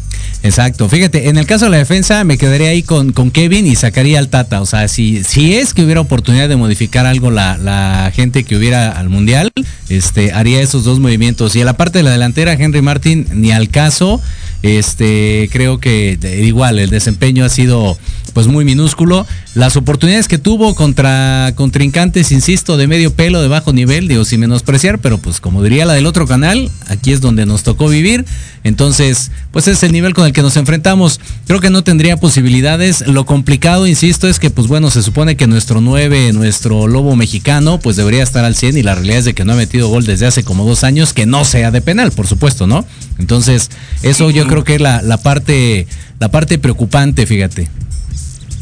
[0.42, 3.74] Exacto, fíjate, en el caso de la defensa me quedaría ahí con, con Kevin y
[3.74, 7.56] sacaría al Tata, o sea, si, si es que hubiera oportunidad de modificar algo la,
[7.56, 9.50] la gente que hubiera al Mundial,
[9.88, 11.56] este, haría esos dos movimientos.
[11.56, 14.20] Y a la parte de la delantera, Henry Martin, ni al caso,
[14.62, 17.96] este, creo que igual el desempeño ha sido
[18.32, 19.26] pues muy minúsculo.
[19.54, 24.40] Las oportunidades que tuvo contra contrincantes, insisto, de medio pelo, de bajo nivel, digo, sin
[24.40, 28.24] menospreciar, pero pues como diría la del otro canal, aquí es donde nos tocó vivir.
[28.62, 31.18] Entonces, pues es el nivel con el que nos enfrentamos.
[31.46, 33.06] Creo que no tendría posibilidades.
[33.06, 37.80] Lo complicado, insisto, es que pues bueno, se supone que nuestro 9, nuestro lobo mexicano,
[37.80, 40.04] pues debería estar al 100 y la realidad es de que no ha metido gol
[40.04, 42.84] desde hace como dos años, que no sea de penal, por supuesto, ¿no?
[43.18, 43.70] Entonces,
[44.02, 45.86] eso yo creo que es la, la parte,
[46.18, 47.70] la parte preocupante, fíjate.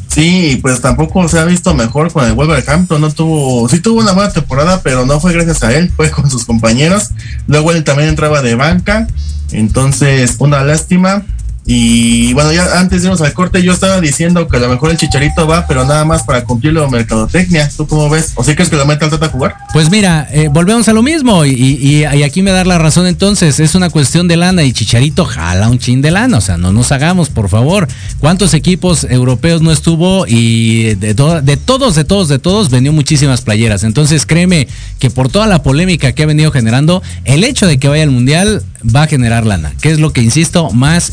[0.09, 4.13] Sí, pues tampoco se ha visto mejor con el Wolverhampton, no tuvo, sí tuvo una
[4.13, 7.11] buena temporada, pero no fue gracias a él, fue con sus compañeros.
[7.47, 9.07] Luego él también entraba de banca,
[9.53, 11.25] entonces una lástima.
[11.71, 14.91] Y bueno, ya antes de irnos al corte, yo estaba diciendo que a lo mejor
[14.91, 17.71] el Chicharito va, pero nada más para cumplir la mercadotecnia.
[17.77, 18.33] ¿Tú cómo ves?
[18.37, 19.55] ¿O sí crees que lo mete al Tata a jugar?
[19.75, 23.61] Pues mira, eh, volvemos a lo mismo y, y- aquí me da la razón entonces,
[23.61, 26.73] es una cuestión de lana y Chicharito jala un chin de lana, o sea, no
[26.73, 27.87] nos hagamos, por favor.
[28.19, 32.95] ¿Cuántos equipos europeos no estuvo y de, to- de todos, de todos, de todos vendió
[32.95, 33.85] muchísimas playeras?
[33.85, 37.89] Entonces créeme que por toda la polémica que ha venido generando, el hecho de que
[37.89, 38.63] vaya al Mundial
[38.95, 41.11] va a generar lana, que es lo que, insisto, más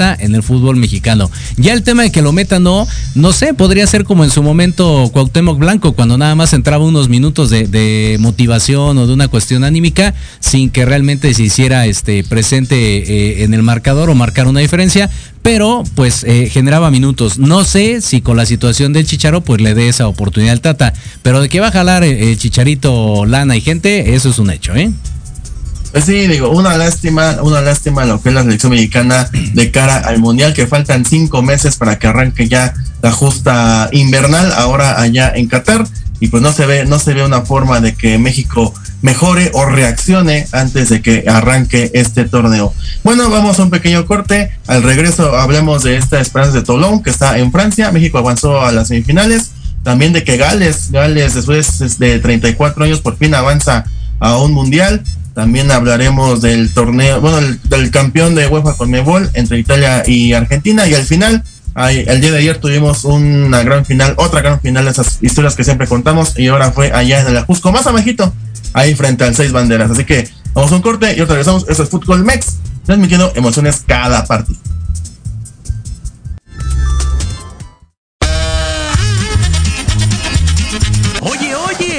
[0.00, 1.30] en el fútbol mexicano.
[1.56, 4.42] Ya el tema de que lo meta no, no sé, podría ser como en su
[4.42, 9.64] momento Cuauhtémoc Blanco, cuando nada más entraba unos minutos de, motivación o de una cuestión
[9.64, 14.60] anímica, sin que realmente se hiciera este presente eh, en el marcador o marcar una
[14.60, 15.10] diferencia,
[15.42, 17.38] pero pues eh, generaba minutos.
[17.38, 20.94] No sé si con la situación del Chicharo pues le dé esa oportunidad al Tata,
[21.22, 24.50] pero de que va a jalar eh, el Chicharito lana y gente, eso es un
[24.50, 24.90] hecho, ¿eh?
[25.94, 29.98] Pues sí, digo, una lástima, una lástima lo que es la selección mexicana de cara
[29.98, 35.30] al mundial, que faltan cinco meses para que arranque ya la justa invernal, ahora allá
[35.36, 35.86] en Qatar,
[36.18, 39.66] y pues no se ve, no se ve una forma de que México mejore o
[39.66, 42.74] reaccione antes de que arranque este torneo.
[43.04, 44.50] Bueno, vamos a un pequeño corte.
[44.66, 47.92] Al regreso hablemos de esta Esperanza de Toulon, que está en Francia.
[47.92, 49.52] México avanzó a las semifinales.
[49.84, 53.84] También de que Gales, Gales después de 34 años por fin avanza
[54.18, 55.04] a un mundial.
[55.34, 60.32] También hablaremos del torneo, bueno, el- del campeón de UEFA con Mebol entre Italia y
[60.32, 60.86] Argentina.
[60.86, 61.42] Y al final,
[61.74, 65.56] ay, el día de ayer tuvimos una gran final, otra gran final de esas historias
[65.56, 66.38] que siempre contamos.
[66.38, 68.32] Y ahora fue allá en el Ajusco, más abajito,
[68.74, 69.90] ahí frente al Seis Banderas.
[69.90, 71.66] Así que vamos a un corte y otra regresamos.
[71.68, 74.60] Eso es Fútbol Mex, transmitiendo emociones cada partido.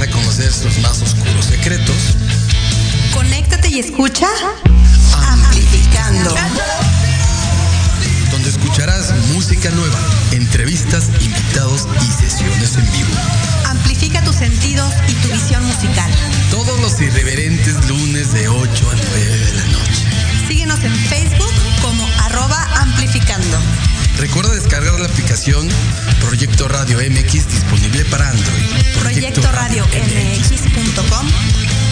[0.00, 1.96] Interesa conocer sus más oscuros secretos,
[3.12, 4.28] conéctate y escucha
[5.28, 6.34] Amplificando.
[8.30, 9.98] donde escucharás música nueva,
[10.32, 13.10] entrevistas, invitados y sesiones en vivo.
[13.66, 16.10] Amplifica tus sentidos y tu visión musical.
[16.50, 18.79] Todos los irreverentes lunes de 8
[24.20, 25.66] Recuerda descargar la aplicación
[26.20, 28.66] Proyecto Radio MX disponible para Android.
[29.00, 31.26] Proyecto Radio MX.com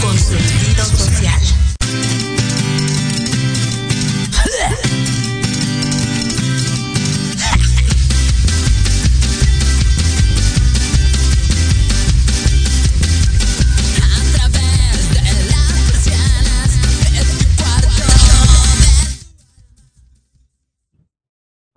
[0.02, 1.77] con sentido social.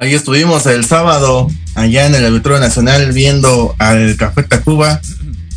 [0.01, 4.99] Ahí estuvimos el sábado allá en el Auditorio Nacional viendo al Café Tacuba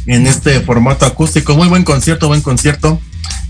[0.05, 1.57] en este formato acústico.
[1.57, 3.01] Muy buen concierto, buen concierto.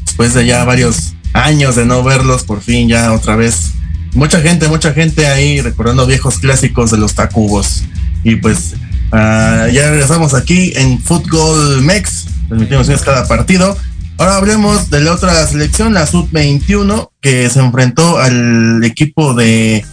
[0.04, 3.72] Después de ya varios años de no verlos, por fin ya otra vez.
[4.14, 7.82] Mucha gente, mucha gente ahí recordando viejos clásicos de los Tacubos.
[8.22, 8.74] Y pues
[9.10, 13.76] ah, ya regresamos aquí en Fútbol Mex, transmitimos cada partido.
[14.16, 19.84] Ahora hablemos de la otra selección, la Sub-21, que se enfrentó al equipo de,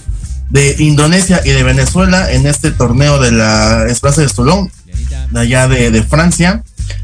[0.52, 4.72] de Indonesia y de Venezuela en este torneo de la Esperanza de Estolón,
[5.32, 6.64] de allá de, de Francia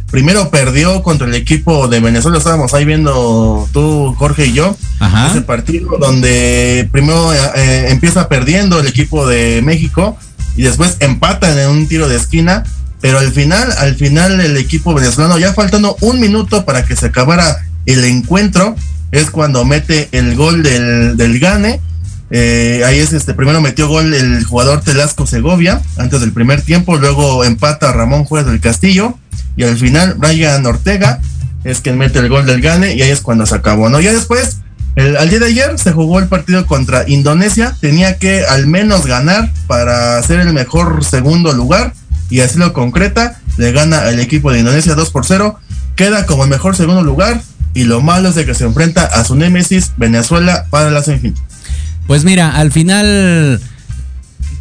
[0.10, 2.38] primero perdió contra el equipo de Venezuela.
[2.38, 4.76] Estábamos ahí viendo tú, Jorge y yo,
[5.30, 10.18] ese partido donde primero eh, eh, empieza perdiendo el equipo de México
[10.56, 12.64] y después empatan en un tiro de esquina.
[13.00, 17.06] Pero al final, al final el equipo venezolano, ya faltando un minuto para que se
[17.06, 18.76] acabara el encuentro,
[19.12, 21.80] es cuando mete el gol del, del Gane.
[22.30, 26.98] Eh, ahí es este, primero metió gol el jugador Telasco Segovia antes del primer tiempo,
[26.98, 29.18] luego empata Ramón Juez del Castillo
[29.56, 31.22] y al final Brian Ortega
[31.64, 34.00] es quien mete el gol del Gane y ahí es cuando se acabó, ¿no?
[34.02, 34.58] Ya después,
[34.96, 39.06] el, al día de ayer se jugó el partido contra Indonesia, tenía que al menos
[39.06, 41.94] ganar para ser el mejor segundo lugar
[42.30, 45.60] y así lo concreta, le gana al equipo de Indonesia 2 por 0,
[45.96, 47.42] queda como el mejor segundo lugar
[47.74, 51.47] y lo malo es de que se enfrenta a su némesis Venezuela para la semifinal.
[52.08, 53.60] Pues mira, al final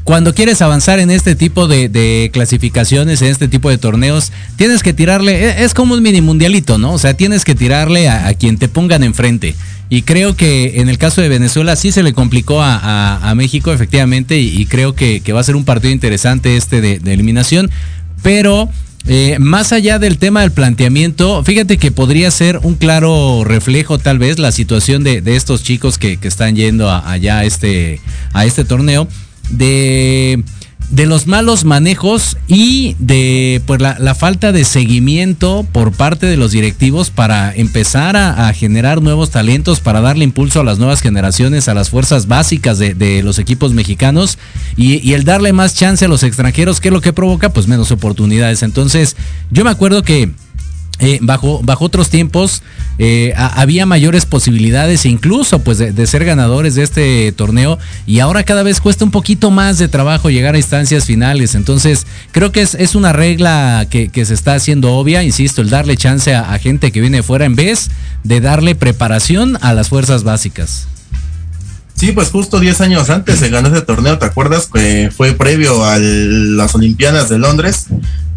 [0.06, 4.92] cuando quieres avanzar en este tipo de, clasificaciones, en este tipo de torneos, tienes que
[4.92, 6.92] tirarle, e, es como un mini mundialito, ¿no?
[6.92, 9.56] O sea, tienes que tirarle a, quien te pongan enfrente.
[9.90, 14.38] Y creo que en el caso de Venezuela sí se le complicó a, México, efectivamente,
[14.38, 17.68] y, creo que, va a ser un partido interesante este de, eliminación.
[18.22, 18.70] Pero
[19.08, 24.18] eh, más allá del tema del planteamiento, fíjate que podría ser un claro reflejo tal
[24.18, 28.00] vez la situación de, estos chicos que, están yendo allá este,
[28.32, 29.06] a este torneo
[29.50, 30.42] de,
[30.90, 36.52] de los malos manejos y de pues, la, falta de seguimiento por parte de los
[36.52, 41.74] directivos para empezar a, generar nuevos talentos, para darle impulso a las nuevas generaciones, a
[41.74, 44.38] las fuerzas básicas de, los equipos mexicanos
[44.76, 47.66] y, y, el darle más chance a los extranjeros, que es lo que provoca pues
[47.66, 48.62] menos oportunidades.
[48.62, 49.16] Entonces,
[49.50, 50.30] yo me acuerdo que
[50.98, 52.62] eh, bajo, bajo otros tiempos
[52.98, 58.62] eh, había mayores posibilidades incluso pues de, ser ganadores de este torneo y ahora cada
[58.62, 62.94] vez cuesta un poquito más de trabajo llegar a instancias finales entonces creo que es,
[62.94, 67.18] una regla que, se está haciendo obvia insisto el darle chance a, gente que viene
[67.18, 67.90] de fuera en vez
[68.24, 70.88] de darle preparación a las fuerzas básicas
[71.94, 74.68] Sí, pues justo 10 años antes se ganó ese torneo, ¿te acuerdas?
[74.70, 77.86] Que fue previo a las Olimpiadas de Londres.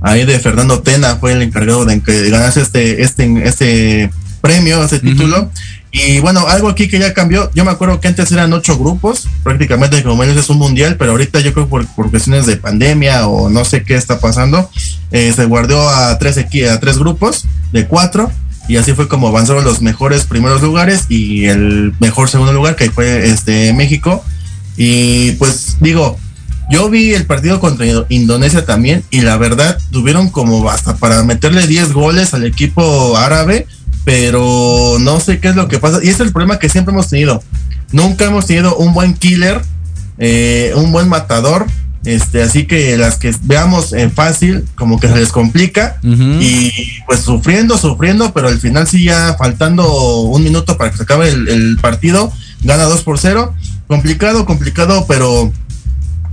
[0.02, 4.10] Ahí de Fernando Tena fue el encargado de que ganase este, este, este
[4.42, 5.52] premio, ese título.
[5.92, 7.52] Y bueno, algo aquí que ya cambió.
[7.56, 11.12] Yo me acuerdo que antes eran ocho grupos, prácticamente como menos es un mundial, pero
[11.12, 14.70] ahorita yo creo por, por cuestiones de pandemia o no sé qué está pasando,
[15.12, 18.32] eh, se guardó a tres, a tres grupos de cuatro
[18.68, 22.92] y así fue como avanzaron los mejores primeros lugares y el mejor segundo lugar que
[22.92, 24.24] fue este México
[24.78, 26.20] y pues digo
[26.70, 31.68] yo vi el partido contra Indonesia también y la verdad tuvieron como hasta para meterle
[31.68, 33.68] 10 goles al equipo árabe
[34.06, 36.00] pero no sé qué es lo que pasa.
[36.02, 37.44] Y ese es el problema que siempre hemos tenido.
[37.92, 39.62] Nunca hemos tenido un buen killer
[40.18, 41.66] eh, un buen matador
[42.06, 46.72] este, así que las que veamos en fácil, como que se les complica y
[47.06, 51.30] pues sufriendo, sufriendo, pero al final sí ya faltando un minuto para que se acabe
[51.30, 52.32] el, partido,
[52.64, 53.54] gana 2 por 0.
[53.88, 55.52] Complicado, complicado, pero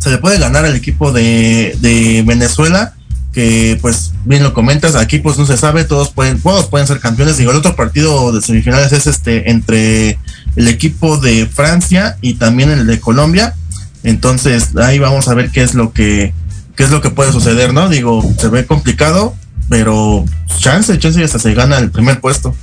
[0.07, 2.95] se le puede ganar al equipo de, de Venezuela
[3.33, 7.01] que pues bien lo comentas, aquí pues no se sabe, todos pueden, todos pueden ser
[7.01, 7.39] campeones.
[7.39, 10.17] Digo, el otro partido de semifinales es este entre
[10.55, 13.57] el equipo de Francia y también el de Colombia.
[14.05, 16.33] Entonces, ahí vamos a ver qué es lo que
[16.77, 17.89] qué es lo que puede suceder, ¿no?
[17.89, 19.35] Digo, se ve complicado,
[19.69, 20.25] pero
[20.61, 22.55] chance, chance hasta se gana el primer puesto.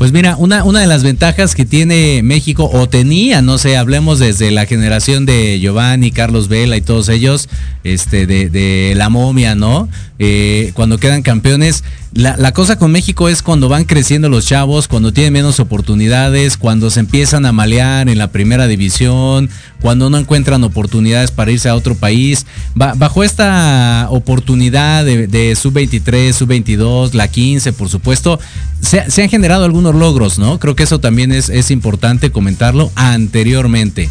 [0.00, 4.18] Pues mira, una, una de las ventajas que tiene México, o tenía, no sé, hablemos
[4.18, 7.50] desde la generación de Giovanni, Carlos Vela y todos ellos,
[7.84, 9.90] este, de, de la momia, ¿no?
[10.22, 15.14] Eh, cuando quedan campeones, la, cosa con México es cuando van creciendo los chavos, cuando
[15.14, 19.48] tienen menos oportunidades, cuando se empiezan a malear en la primera división,
[19.80, 22.44] cuando no encuentran oportunidades para irse a otro país.
[22.74, 28.38] bajo esta oportunidad de, sub-23, sub-22, la 15, por supuesto,
[28.82, 30.58] se, han generado algunos logros, ¿no?
[30.58, 34.10] Creo que eso también es, es importante comentarlo anteriormente.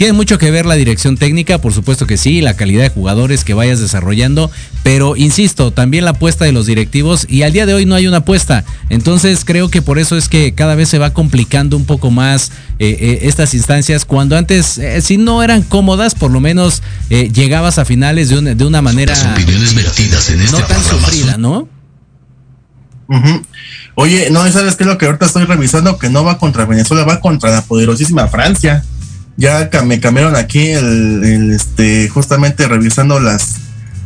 [0.00, 3.44] Tiene mucho que ver la dirección técnica, por supuesto que sí, la calidad de jugadores
[3.44, 4.50] que vayas desarrollando,
[4.82, 8.06] pero insisto, también la apuesta de los directivos y al día de hoy no hay
[8.06, 8.64] una apuesta.
[8.88, 12.50] Entonces creo que por eso es que cada vez se va complicando un poco más
[12.78, 17.76] eh, eh, estas instancias, cuando antes, eh, si no eran cómodas, por lo menos llegabas
[17.76, 19.12] a finales de una, de una manera...
[19.32, 21.68] opiniones vertidas en este no tan sufrida, ¿no?
[23.96, 25.98] Oye, no, ¿y ¿sabes qué es lo que ahorita estoy revisando?
[25.98, 28.82] Que no va contra Venezuela, va contra la poderosísima Francia.
[29.36, 33.56] Ya me cambiaron aquí el, el, este, justamente revisando las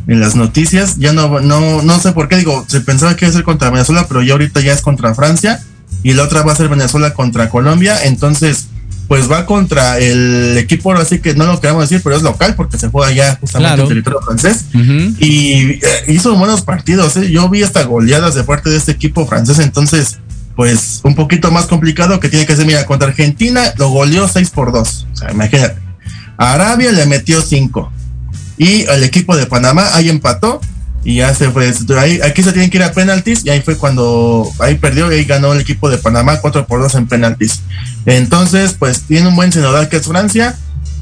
[0.07, 0.97] en las noticias.
[0.97, 3.69] Ya no, no, no sé por qué digo, se pensaba que iba a ser contra
[3.69, 5.59] Venezuela, pero ya ahorita ya es contra Francia
[6.03, 8.03] y la otra va a ser Venezuela contra Colombia.
[8.03, 8.67] Entonces,
[9.07, 12.55] pues va contra el equipo, ahora sí que no lo queremos decir, pero es local
[12.55, 13.83] porque se juega ya justamente Claro.
[13.83, 14.65] en territorio francés
[15.19, 17.17] y eh, hizo buenos partidos.
[17.17, 17.29] ¿eh?
[17.31, 20.17] Yo vi hasta goleadas de parte de este equipo francés, entonces,
[20.55, 22.65] pues un poquito más complicado que tiene que ser.
[22.65, 25.07] Mira, contra Argentina lo goleó 6 por 2.
[25.11, 25.81] O sea, imagínate.
[26.37, 27.91] Arabia le metió 5.
[28.57, 30.61] Y al equipo de Panamá ahí empató.
[31.03, 31.71] Y ya se fue.
[31.99, 33.45] Ahí, aquí se tienen que ir a penaltis.
[33.45, 36.81] Y ahí fue cuando ahí perdió y ahí ganó el equipo de Panamá 4 por
[36.81, 37.61] 2 en penaltis.
[38.05, 40.55] Entonces, pues tiene un buen senador que es Francia.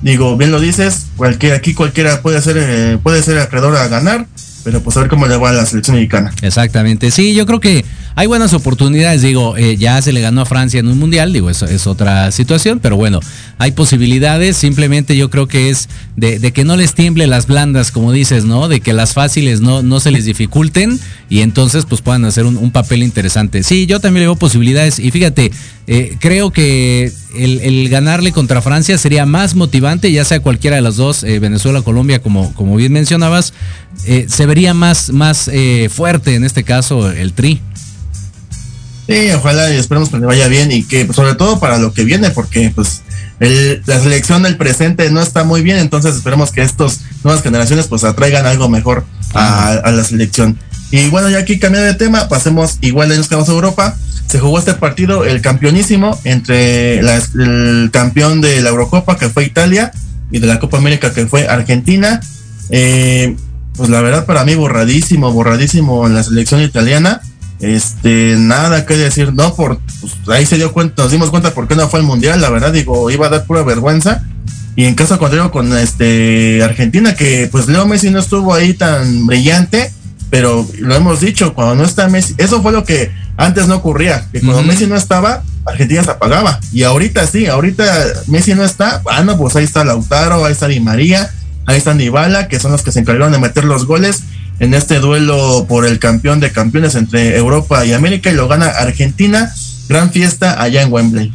[0.04, 4.28] Digo, bien lo dices, cualquier, aquí cualquiera puede ser, eh, puede ser acreedor a ganar,
[4.66, 6.34] pero pues a ver cómo le va a la selección mexicana.
[6.42, 7.86] Exactamente, sí, yo creo que
[8.16, 11.50] hay buenas oportunidades, digo, eh, ya se le ganó a Francia en un mundial, digo,
[11.50, 13.20] eso es otra situación, pero bueno,
[13.58, 17.92] hay posibilidades, simplemente yo creo que es de, de que no les tiemble las blandas,
[17.92, 18.68] como dices, ¿no?
[18.68, 21.00] De que las fáciles no, no se les dificulten
[21.30, 23.64] y entonces pues puedan hacer un, papel interesante.
[23.64, 25.52] Sí, yo también le veo posibilidades y fíjate,
[25.88, 30.96] eh, creo que el, ganarle contra Francia sería más motivante, ya sea cualquiera de las
[30.96, 33.54] dos, eh, Venezuela, Colombia, como, como bien mencionabas,
[34.06, 35.50] eh, se vería más, más
[35.90, 37.62] fuerte en este caso el tri.
[39.08, 41.94] Sí, ojalá y esperemos que le vaya bien y que pues, sobre todo para lo
[41.94, 43.02] que viene, porque pues
[43.40, 47.88] el- la selección del presente no está muy bien, entonces esperemos que estas nuevas generaciones
[47.88, 50.58] pues atraigan algo mejor a, a la selección.
[50.92, 53.98] Y bueno, ya aquí cambiando de tema, pasemos igual de nos quedamos a Europa.
[54.30, 59.44] Se jugó este partido, el campeonísimo, entre la- el campeón de la Eurocopa, que fue
[59.44, 59.92] Italia,
[60.32, 62.22] y de la Copa América, que fue Argentina.
[62.70, 63.36] Eh,
[63.76, 67.22] pues la verdad para mí borradísimo, borradísimo en la selección italiana.
[67.60, 71.68] Este, nada que decir, no, por pues, ahí se dio cuenta, nos dimos cuenta por
[71.68, 74.24] qué no fue al mundial, la verdad, digo, iba a dar pura vergüenza.
[74.76, 79.28] Y en caso contrario con este Argentina, que pues Leo Messi no estuvo ahí tan
[79.28, 79.92] brillante,
[80.32, 84.28] pero lo hemos dicho, cuando no está Messi, eso fue lo que antes no ocurría,
[84.32, 84.64] que cuando.
[84.64, 86.60] Messi no estaba, Argentina se apagaba.
[86.72, 87.86] Y ahorita sí, ahorita
[88.28, 91.30] Messi no está, ah, no, pues ahí está Lautaro, ahí está Di María,
[91.68, 94.24] ahí está Dybala, que son los que se encargaron de meter los goles
[94.64, 98.68] en este duelo por el campeón de campeones entre Europa y América y lo gana
[98.68, 99.52] Argentina.
[99.90, 101.34] Gran fiesta allá en Wembley.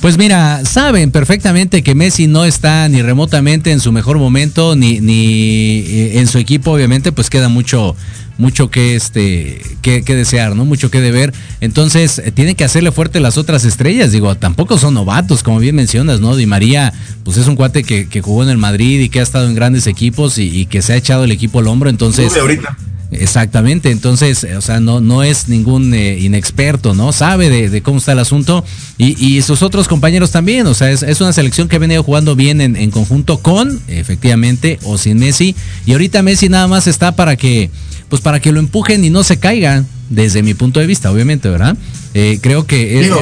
[0.00, 4.98] Pues mira, saben perfectamente que Messi no está ni remotamente en su mejor momento, ni,
[4.98, 7.94] ni eh, en su equipo, obviamente, pues queda mucho,
[8.40, 10.64] mucho que este, que, que desear, ¿no?
[10.64, 11.32] Mucho que deber.
[11.60, 14.10] Entonces, eh, tienen que hacerle fuerte las otras estrellas.
[14.10, 16.34] Digo, tampoco son novatos, como bien mencionas, ¿no?
[16.34, 19.22] Di María, pues es un cuate que, que jugó en el Madrid y que ha
[19.22, 21.90] estado en grandes equipos y, y que se ha echado el equipo al hombro.
[21.90, 22.36] Entonces.
[22.36, 22.76] Ahorita.
[23.12, 27.10] Exactamente, entonces, eh, o sea, no, no es ningún eh, inexperto, ¿no?
[27.12, 28.64] Sabe de, de cómo está el asunto
[28.98, 32.04] y, y sus otros compañeros también, o sea, es, es una selección que ha venido
[32.04, 36.86] jugando bien en, en conjunto con, efectivamente, o sin Messi y ahorita Messi nada más
[36.86, 37.68] está para que,
[38.10, 41.48] pues para que lo empujen y no se caiga, desde mi punto de vista, obviamente,
[41.48, 41.76] ¿verdad?
[42.12, 43.06] Eh, creo que es...
[43.06, 43.20] Digo,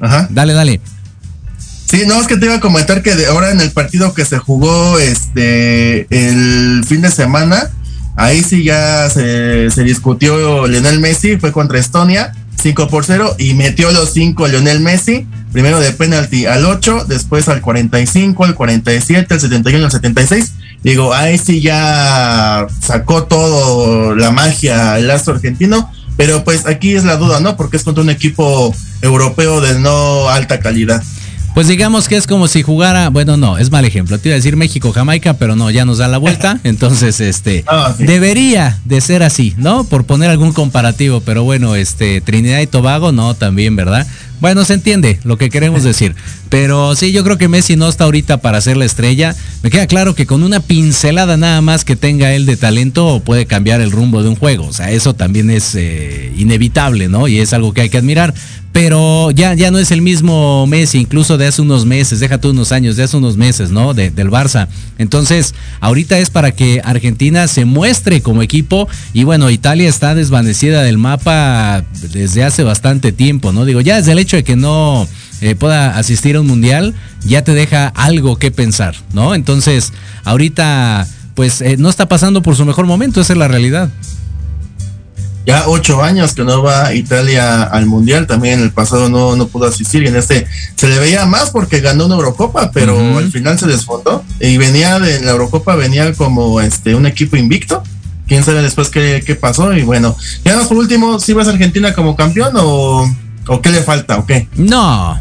[0.00, 0.28] Ajá.
[0.30, 0.80] Dale, dale.
[1.90, 4.24] Sí, no, es que te iba a comentar que de ahora en el partido que
[4.24, 7.70] se jugó este el fin de semana,
[8.14, 13.54] ahí sí ya se, se discutió Lionel Messi, fue contra Estonia, 5 por 0, y
[13.54, 19.34] metió los 5 Lionel Messi, primero de penalti al 8, después al 45, al 47,
[19.34, 20.52] al 71, al 76.
[20.82, 27.04] Digo, ahí sí ya sacó todo la magia el astro argentino, pero pues aquí es
[27.04, 27.56] la duda, ¿no?
[27.56, 31.02] Porque es contra un equipo europeo de no alta calidad.
[31.54, 34.18] Pues digamos que es como si jugara, bueno, no, es mal ejemplo.
[34.18, 36.60] Te iba a decir México, Jamaica, pero no, ya nos da la vuelta.
[36.64, 38.04] Entonces, este, Ah, sí.
[38.04, 39.82] debería de ser así, ¿no?
[39.82, 44.06] Por poner algún comparativo, pero bueno, este, Trinidad y Tobago, no, también, ¿verdad?
[44.40, 46.14] Bueno, se entiende lo que queremos decir.
[46.48, 49.34] Pero sí, yo creo que Messi no está ahorita para ser la estrella.
[49.62, 53.46] Me queda claro que con una pincelada nada más que tenga él de talento puede
[53.46, 54.66] cambiar el rumbo de un juego.
[54.66, 57.28] O sea, eso también es eh, inevitable, ¿no?
[57.28, 58.34] Y es algo que hay que admirar.
[58.72, 62.70] Pero ya, ya no es el mismo Messi, incluso de hace unos meses, déjate unos
[62.70, 63.92] años, de hace unos meses, ¿no?
[63.94, 64.68] De- del Barça.
[64.98, 70.82] Entonces, ahorita es para que Argentina se muestre como equipo y bueno, Italia está desvanecida
[70.82, 73.64] del mapa desde hace bastante tiempo, ¿no?
[73.64, 75.08] Digo, ya desde el hecho de que no
[75.40, 76.94] eh, pueda asistir a un mundial,
[77.24, 79.34] ya te deja algo que pensar, ¿no?
[79.34, 79.92] Entonces,
[80.24, 83.90] ahorita, pues eh, no está pasando por su mejor momento, esa es la realidad.
[85.48, 89.48] Ya ocho años que no va Italia al mundial, también en el pasado no, no
[89.48, 90.46] pudo asistir y en este
[90.76, 95.00] se le veía más porque ganó una Eurocopa, pero al final se desfondó y venía
[95.00, 97.82] de la Eurocopa, venía como este un equipo invicto
[98.26, 99.72] quién sabe después qué, qué pasó.
[99.72, 103.10] Y bueno, ya más por último, ¿si vas a Argentina como campeón o,
[103.46, 104.46] o qué le falta o qué?
[104.54, 105.18] No,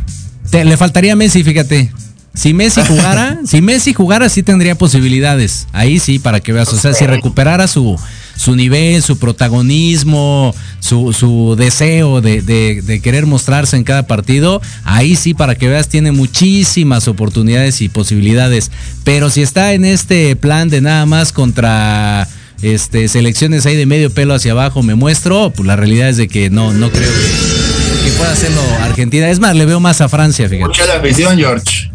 [0.51, 1.89] te- le faltaría Messi, fíjate.
[2.33, 5.67] Si Messi jugara, si Messi jugara, sí tendría posibilidades.
[5.71, 6.71] Ahí sí, para que veas.
[6.73, 7.97] O sea, si recuperara su,
[8.37, 14.61] su nivel, su protagonismo, su, su deseo de, de- de querer mostrarse en cada partido,
[14.85, 18.71] ahí sí, para que veas, tiene muchísimas oportunidades y posibilidades.
[19.03, 22.27] Pero si está en este plan de nada más contra
[22.61, 26.27] este selecciones ahí de medio pelo hacia abajo, me muestro, pues la realidad es de
[26.27, 29.29] que no, no creo que, que pueda hacerlo Argentina.
[29.29, 30.67] Es más, le veo más a Francia, fíjate.
[30.67, 31.91] Mucha la visión, George.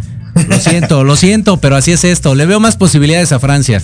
[0.48, 2.34] Lo siento, lo siento, pero así es esto.
[2.34, 3.82] Le veo más posibilidades a Francia.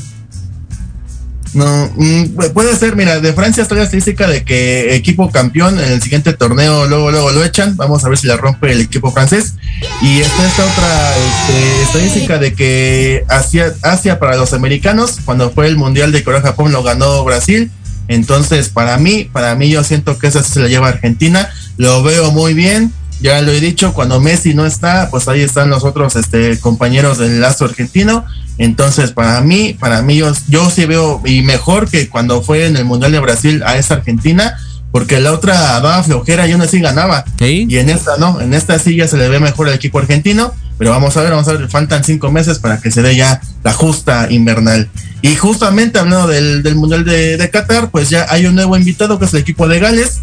[1.54, 5.78] No, mm, pu- puede ser, mira, de Francia está la estadística de que equipo campeón
[5.80, 8.80] en el siguiente torneo luego luego lo echan, vamos a ver si la rompe el
[8.82, 9.54] equipo francés.
[10.02, 15.66] Y está esta otra este, estadística de que Asia, Asia para los americanos cuando fue
[15.68, 17.70] el mundial de Corea Japón lo ganó Brasil,
[18.08, 22.30] entonces para mí, para mí yo siento que esa se la lleva Argentina, lo veo
[22.30, 26.16] muy bien, ya lo he dicho, cuando Messi no está, pues ahí están los otros
[26.16, 28.24] este, compañeros del lazo argentino.
[28.58, 32.76] Entonces, para mí, para mí, yo, yo sí veo, y mejor que cuando fue en
[32.76, 34.56] el Mundial de Brasil a esa Argentina,
[34.90, 37.24] porque la otra daba flojera y aún así ganaba.
[37.68, 40.54] Y en esta no, en esta sí ya se le ve mejor al equipo argentino,
[40.78, 43.40] pero vamos a ver, vamos a ver, faltan cinco meses para que se dé ya
[43.64, 44.88] la justa invernal.
[45.20, 49.18] Y justamente hablando del, del Mundial de, de Qatar, pues ya hay un nuevo invitado
[49.18, 50.20] que es el equipo de Gales.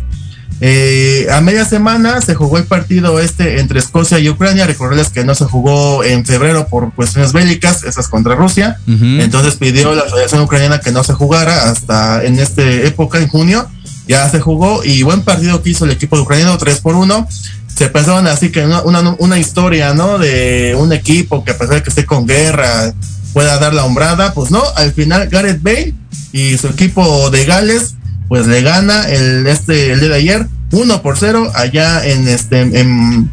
[0.61, 4.65] Eh, a media semana se jugó el partido este entre Escocia y Ucrania.
[4.65, 8.79] Recordarles que no se jugó en febrero por cuestiones bélicas, esas contra Rusia.
[8.87, 13.67] Entonces pidió la Federación Ucraniana que no se jugara hasta en esta época, en junio.
[14.07, 17.27] Ya se jugó y buen partido que hizo el equipo ucraniano, 3 por 1.
[17.75, 20.17] Se pensaban así que una, una, una historia, ¿no?
[20.17, 22.93] De un equipo que a pesar de que esté con guerra
[23.33, 24.33] pueda dar la hombrada.
[24.33, 25.93] Pues no, al final Gareth Bale
[26.31, 27.95] y su equipo de Gales
[28.27, 32.61] pues le gana el este el día de ayer 1 por 0 allá en este
[32.61, 33.29] en,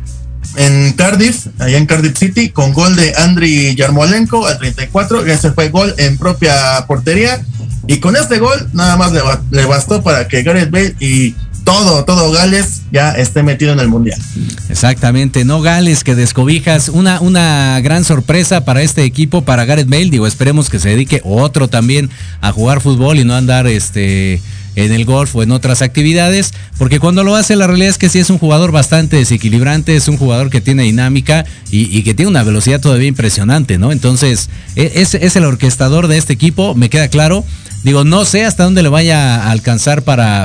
[0.56, 5.70] en Cardiff, allá en Cardiff City, con gol de Andriy Yarmolenko al 34, ese fue
[5.70, 7.40] gol en propia portería.
[7.88, 11.34] Y con este gol nada más le, ba- le bastó para que Gareth Bale y
[11.64, 14.20] todo, todo Gales ya esté metido en el Mundial.
[14.68, 16.88] Exactamente, no Gales que descobijas.
[16.88, 20.10] Una, una gran sorpresa para este equipo, para Gareth Bale.
[20.10, 22.08] Digo, esperemos que se dedique otro también
[22.40, 24.40] a jugar fútbol y no andar este
[24.76, 28.08] en el golf o en otras actividades, porque cuando lo hace la realidad es que
[28.08, 32.30] sí es un jugador bastante desequilibrante, es un jugador que tiene dinámica y, que tiene
[32.30, 33.92] una velocidad todavía impresionante, ¿no?
[33.92, 37.44] Entonces, e- es, el orquestador de este equipo, me queda claro.
[37.82, 40.44] Digo, no sé hasta dónde le vaya a alcanzar para,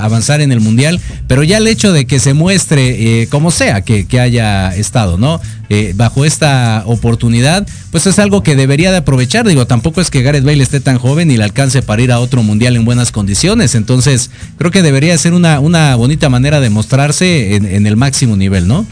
[0.00, 3.82] avanzar en el Mundial, pero ya el hecho de que se muestre, eh, como sea
[3.82, 5.40] que haya estado, ¿no?
[5.70, 9.46] Eh, bajo esta oportunidad, pues es algo que debería de aprovechar.
[9.46, 12.20] Digo, tampoco es que Gareth Bale esté tan joven y le alcance para ir a
[12.20, 13.74] otro Mundial en buenas condiciones.
[13.74, 18.36] Entonces, creo que debería ser una, una bonita manera de mostrarse en, en el máximo
[18.36, 18.86] nivel, ¿no?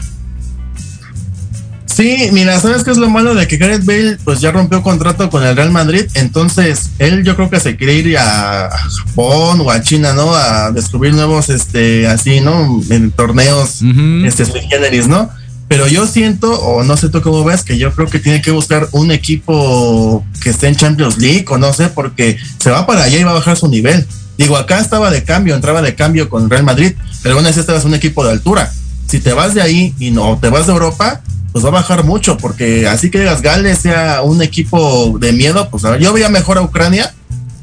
[1.97, 5.31] Sí, mira, ¿sabes qué es lo malo de que Gareth Bale pues ya rompió contrato
[5.31, 6.05] con el Real Madrid?
[6.13, 10.31] Entonces, él yo creo que se quiere ir a Japón o a China, ¿no?
[10.31, 12.83] A descubrir nuevos, este, así, ¿no?
[12.91, 13.81] En torneos,
[14.23, 15.31] este, sui generis, ¿no?
[15.67, 18.51] Pero yo siento, o no sé tú cómo ves, que yo creo que tiene que
[18.51, 23.03] buscar un equipo que esté en Champions League, o no sé, porque se va para
[23.03, 24.07] allá y va a bajar su nivel.
[24.37, 27.85] Digo, acá estaba de cambio, entraba de cambio con Real Madrid, pero aún así estabas
[27.85, 28.71] un equipo de altura.
[29.07, 32.03] Si te vas de ahí y no te vas de Europa, pues va a bajar
[32.03, 36.13] mucho, porque así que digas Gales sea un equipo de miedo, pues a ver, yo
[36.13, 37.13] veía mejor a Ucrania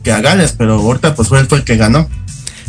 [0.03, 2.09] que a Gales, pero ahorita pues fue el que ganó.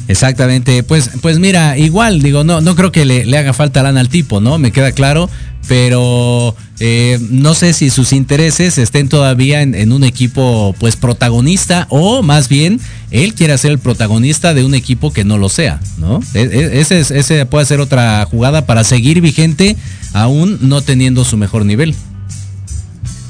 [0.07, 4.01] Exactamente, pues, pues mira, igual, digo, no, no creo que le, le haga falta lana
[4.01, 4.59] al tipo, ¿no?
[4.59, 5.29] Me queda claro,
[5.67, 12.21] pero eh, no sé si sus intereses estén todavía en, un equipo, pues, protagonista, o
[12.21, 12.79] más bien,
[13.09, 16.19] él quiere ser el protagonista de un equipo que no lo sea, ¿no?
[16.35, 19.75] E- e- ese, es- ese puede ser otra jugada para seguir vigente,
[20.13, 21.95] aún no teniendo su mejor nivel.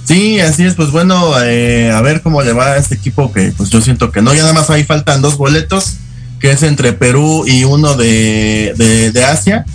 [0.04, 3.52] Sí, así es, pues bueno, eh, a ver cómo le va a este equipo que
[3.58, 5.96] pues yo siento que no, ya nada más ahí faltan dos boletos,
[6.40, 9.66] que es entre Perú y uno de, de, de Asia,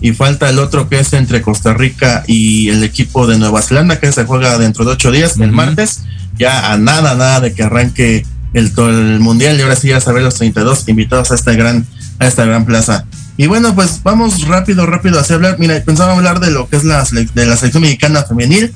[0.00, 3.98] y falta el otro que es entre Costa Rica y el equipo de Nueva Zelanda,
[3.98, 6.02] que se juega dentro de ocho días, el martes,
[6.38, 10.22] ya a nada, nada de que arranque el, el mundial, y ahora sí ya saber
[10.22, 11.86] los 32 invitados a esta gran,
[12.18, 13.04] a esta gran plaza.
[13.36, 15.56] Y bueno, pues vamos rápido, rápido a hablar.
[15.60, 18.74] Mira, pensaba hablar de lo que es la, de la selección mexicana femenil,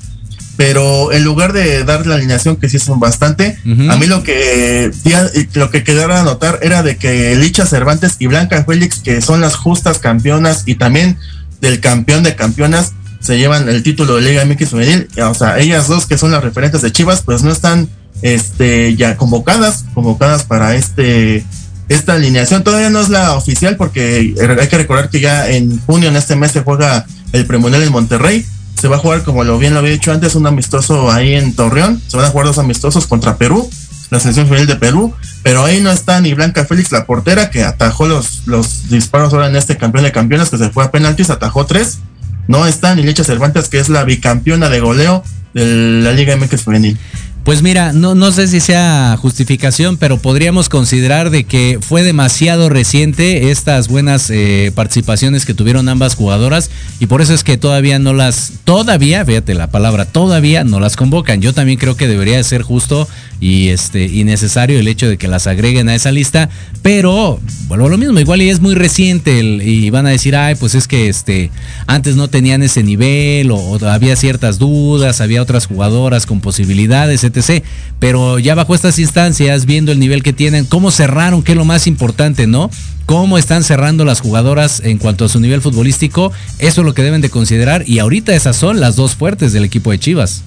[0.57, 4.91] pero en lugar de dar la alineación que sí son bastante, a mí lo que
[5.55, 9.41] lo que quedara a notar era de que Licha Cervantes y Blanca Félix, que son
[9.41, 11.19] las justas campeonas y también
[11.61, 15.89] del campeón de campeonas, se llevan el título de Liga MX femenil, o sea, ellas
[15.89, 17.89] dos que son las referentes de Chivas, pues no están
[18.23, 21.45] este, ya convocadas, convocadas para este,
[21.89, 22.65] esta alineación.
[22.65, 26.37] Todavía no es la oficial porque hay que recordar que ya en junio, en este
[26.37, 28.47] mes, se juega el premundial en Monterrey.
[28.83, 31.55] Se va a jugar, como lo bien lo había dicho antes, un amistoso ahí en
[31.55, 32.03] Torreón.
[32.09, 33.71] Se van a jugar dos amistosos contra Perú,
[34.11, 35.15] la selección femenil de Perú.
[35.45, 39.47] Pero ahí no está ni Blanca Félix, la portera, que atajó los, los disparos ahora
[39.47, 42.01] en este campeón de campeones, que se fue a penaltis, atajó tres.
[42.49, 45.23] No está ni Lecha Cervantes, que es la bicampeona de goleo
[45.55, 46.99] de la Liga MX Femenil.
[47.45, 52.69] Pues mira, no, no sé si sea justificación, pero podríamos considerar de que fue demasiado
[52.69, 56.71] reciente estas buenas eh, participaciones que tuvieron ambas jugadoras
[57.01, 60.95] y por eso es que todavía no las, todavía, fíjate la palabra, todavía no las
[60.95, 61.43] convocan.
[61.43, 63.09] Yo también creo que debería de ser justo
[63.41, 66.49] y este y necesario el hecho de que las agreguen a esa lista,
[66.81, 70.55] pero vuelvo a lo mismo, igual y es muy reciente y van a decir, ay,
[70.55, 71.51] pues es que este
[71.89, 77.25] antes no tenían ese nivel o, o había ciertas dudas, había otras jugadoras con posibilidades,
[77.25, 77.32] etc.
[77.99, 81.65] Pero ya bajo estas instancias, viendo el nivel que tienen, cómo cerraron, que es lo
[81.65, 82.71] más importante, ¿no?
[83.07, 87.03] Cómo están cerrando las jugadoras en cuanto a su nivel futbolístico, eso es lo que
[87.03, 90.43] deben de considerar y ahorita esas son las dos fuertes del equipo de Chivas.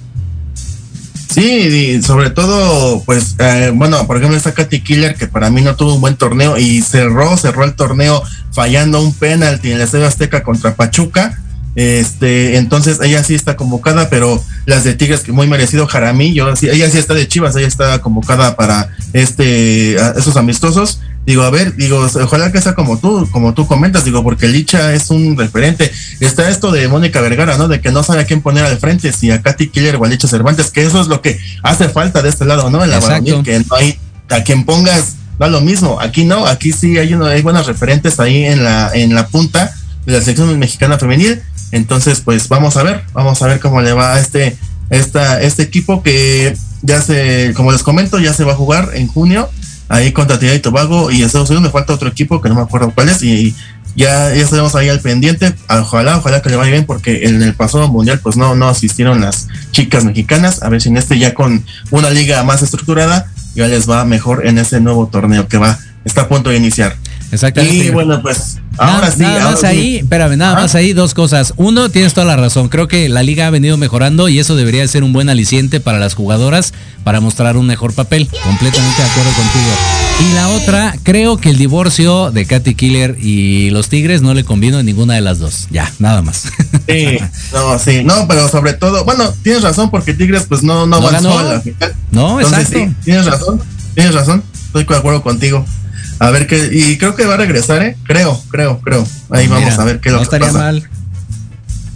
[1.36, 5.76] Sí, sobre todo, pues, eh, bueno, por ejemplo, esta Katy Killer, que para mí no
[5.76, 8.22] tuvo un buen torneo y cerró, cerró el torneo
[8.52, 11.42] fallando un penalti en el Estadio Azteca contra Pachuca.
[11.76, 16.70] Este, entonces ella sí está convocada, pero las de Tigres que muy merecido Jaramillo, sí,
[16.70, 21.00] ella sí está de Chivas, ella está convocada para este esos amistosos.
[21.26, 24.94] Digo, a ver, digo, ojalá que sea como tú, como tú comentas, digo, porque Licha
[24.94, 25.92] es un referente.
[26.20, 27.68] Está esto de Mónica Vergara, ¿no?
[27.68, 30.08] De que no sabe a quién poner al frente, si a Katy Killer o a
[30.08, 32.82] Licha Cervantes, que eso es lo que hace falta de este lado, ¿no?
[32.82, 33.98] En la varonil, que no hay
[34.30, 36.00] a quien pongas, da lo mismo.
[36.00, 39.74] Aquí no, aquí sí hay uno, hay buenos referentes ahí en la, en la punta
[40.06, 41.42] de la selección mexicana femenil.
[41.72, 44.56] Entonces, pues vamos a ver, vamos a ver cómo le va a este,
[44.90, 49.08] esta, este equipo que ya se, como les comento, ya se va a jugar en
[49.08, 49.48] junio,
[49.88, 52.62] ahí contra Trinidad y Tobago y Estados Unidos, me falta otro equipo que no me
[52.62, 53.54] acuerdo cuál es, y
[53.96, 57.54] ya, ya estaremos ahí al pendiente, ojalá, ojalá que le vaya bien, porque en el
[57.54, 61.34] pasado mundial pues no, no asistieron las chicas mexicanas, a ver si en este ya
[61.34, 65.78] con una liga más estructurada, ya les va mejor en ese nuevo torneo que va,
[66.04, 66.96] está a punto de iniciar.
[67.32, 67.86] Exactamente.
[67.86, 69.20] Y bueno, pues Nada- ahora sí.
[69.20, 69.66] Nada ahora más sí.
[69.66, 71.54] ahí, espérame, nada más ahí dos cosas.
[71.56, 72.68] Uno, tienes toda la razón.
[72.68, 75.80] Creo que la liga ha venido mejorando y eso debería de ser un buen aliciente
[75.80, 76.72] para las jugadoras
[77.04, 78.28] para mostrar un mejor papel.
[78.44, 79.70] Completamente de acuerdo contigo.
[80.28, 84.44] Y la otra, creo que el divorcio de Katy Killer y los Tigres no le
[84.44, 85.68] convino a ninguna de las dos.
[85.70, 86.44] Ya, nada más.
[86.88, 87.18] Sí,
[87.52, 91.08] no, sí, no, pero sobre todo, bueno, tienes razón porque Tigres pues no, no, No
[91.10, 91.38] ganó.
[91.38, 91.94] a la final.
[92.10, 92.78] No, Entonces, exacto.
[92.88, 93.60] sí, tienes razón,
[93.94, 95.64] tienes razón, estoy de acuerdo contigo.
[96.18, 97.96] A ver qué, y creo que va a regresar, ¿eh?
[98.04, 99.06] Creo, creo, creo.
[99.30, 100.58] Ahí vamos a ver qué no lo que estaría pasa.
[100.58, 100.88] mal.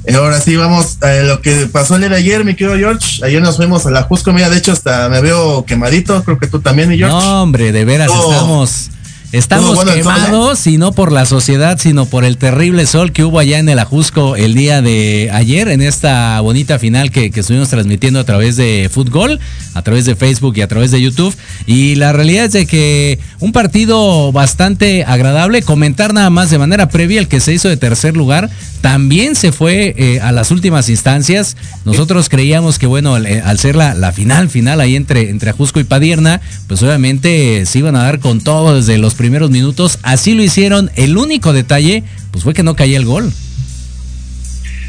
[0.06, 3.24] Y ahora sí, vamos a lo que pasó el día de ayer, mi querido George.
[3.24, 6.46] Ayer nos fuimos a la Jusco, mira, de hecho hasta me veo quemadito, creo que
[6.46, 7.14] tú también, mi George.
[7.14, 8.90] No, hombre, de veras estamos.
[9.32, 13.60] Estamos quemados y no por la sociedad, sino por el terrible sol que hubo allá
[13.60, 18.18] en el Ajusco el día de ayer, en esta bonita final que, que estuvimos transmitiendo
[18.18, 19.38] a través de Fútbol,
[19.74, 21.32] a través de Facebook y a través de YouTube.
[21.64, 25.62] Y la realidad es de que un partido bastante agradable.
[25.62, 28.50] Comentar nada más de manera previa el que se hizo de tercer lugar.
[28.80, 31.56] También se fue eh, a las últimas instancias.
[31.84, 35.50] Nosotros creíamos que, bueno, al, eh, al ser la, la final, final ahí entre, entre
[35.50, 39.98] Ajusco y Padierna, pues obviamente se iban a dar con todo desde los primeros minutos.
[40.02, 40.90] Así lo hicieron.
[40.94, 43.30] El único detalle, pues fue que no caía el gol.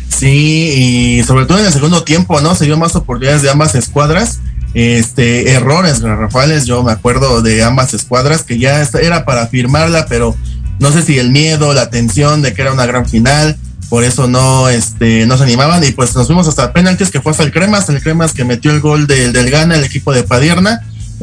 [0.08, 2.56] Sí, y sobre todo en el segundo tiempo, ¿no?
[2.56, 4.40] Se dio más oportunidades de ambas escuadras.
[4.74, 10.34] Este, errores garrafales, yo me acuerdo de ambas escuadras que ya era para firmarla, pero
[10.80, 13.58] no sé si el miedo, la tensión de que era una gran final,
[13.90, 17.34] por eso no, este, no se animaban y pues nos fuimos hasta penaltis que fue
[17.34, 20.24] hasta el Cremas, el Cremas que metió el gol del, del Gana, el equipo de
[20.24, 20.80] Padierna,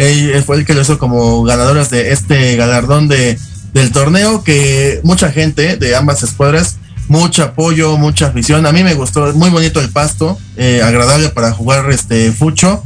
[0.06, 3.38] él fue el que lo hizo como ganadores de este galardón de,
[3.74, 6.76] del torneo que mucha gente de ambas escuadras
[7.08, 8.66] mucho apoyo, mucha afición.
[8.66, 12.82] A mí me gustó, muy bonito el pasto, eh, agradable para jugar este fucho.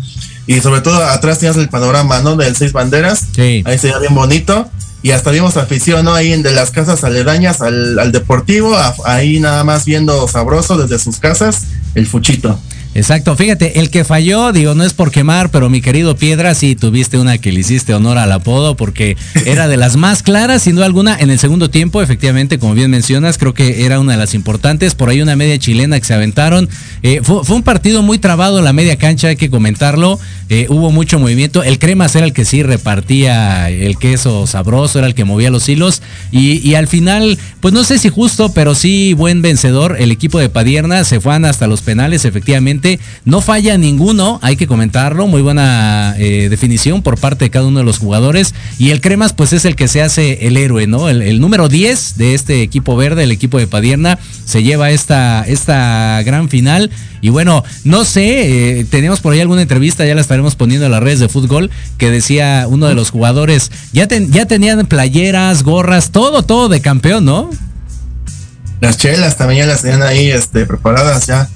[0.46, 2.36] Y sobre todo atrás tenías el panorama, ¿no?
[2.36, 3.20] Del seis banderas.
[3.34, 3.62] Sí.
[3.64, 4.68] Ahí se veía bien bonito.
[5.02, 6.14] Y hasta vimos afición, ¿no?
[6.14, 10.78] Ahí en de las casas aledañas al, al deportivo, a- ahí nada más viendo sabroso
[10.78, 11.62] desde sus casas,
[11.96, 12.60] el fuchito.
[12.94, 16.76] Exacto, fíjate, el que falló, digo, no es por quemar, pero mi querido Piedra, sí
[16.76, 19.16] tuviste una que le hiciste honor al apodo porque
[19.46, 22.90] era de las más claras, sin duda alguna, en el segundo tiempo, efectivamente, como bien
[22.90, 26.12] mencionas, creo que era una de las importantes, por ahí una media chilena que se
[26.12, 26.68] aventaron.
[27.02, 30.20] Eh, fue, fue un partido muy trabado en la media cancha, hay que comentarlo,
[30.50, 35.08] eh, hubo mucho movimiento, el Cremas era el que sí repartía el queso sabroso, era
[35.08, 36.02] el que movía los hilos.
[36.30, 40.38] Y, y al final, pues no sé si justo, pero sí buen vencedor, el equipo
[40.38, 42.81] de Padierna se fueron hasta los penales, efectivamente
[43.24, 47.78] no falla ninguno, hay que comentarlo, muy buena eh, definición por parte de cada uno
[47.78, 51.08] de los jugadores y el Cremas pues es el que se hace el héroe, ¿no?
[51.08, 55.44] El, el número 10 de este equipo verde, el equipo de Padierna, se lleva esta,
[55.46, 60.20] esta gran final y bueno, no sé, eh, tenemos por ahí alguna entrevista, ya la
[60.20, 64.32] estaremos poniendo en las redes de fútbol, que decía uno de los jugadores, ya, ten-
[64.32, 67.50] ya tenían playeras, gorras, todo, todo de campeón, ¿no?
[68.80, 71.48] Las chelas también ya las tenían ahí este, preparadas ya.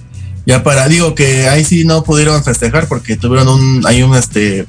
[0.47, 4.65] Ya para, digo que ahí sí no pudieron festejar porque tuvieron un, hay un este,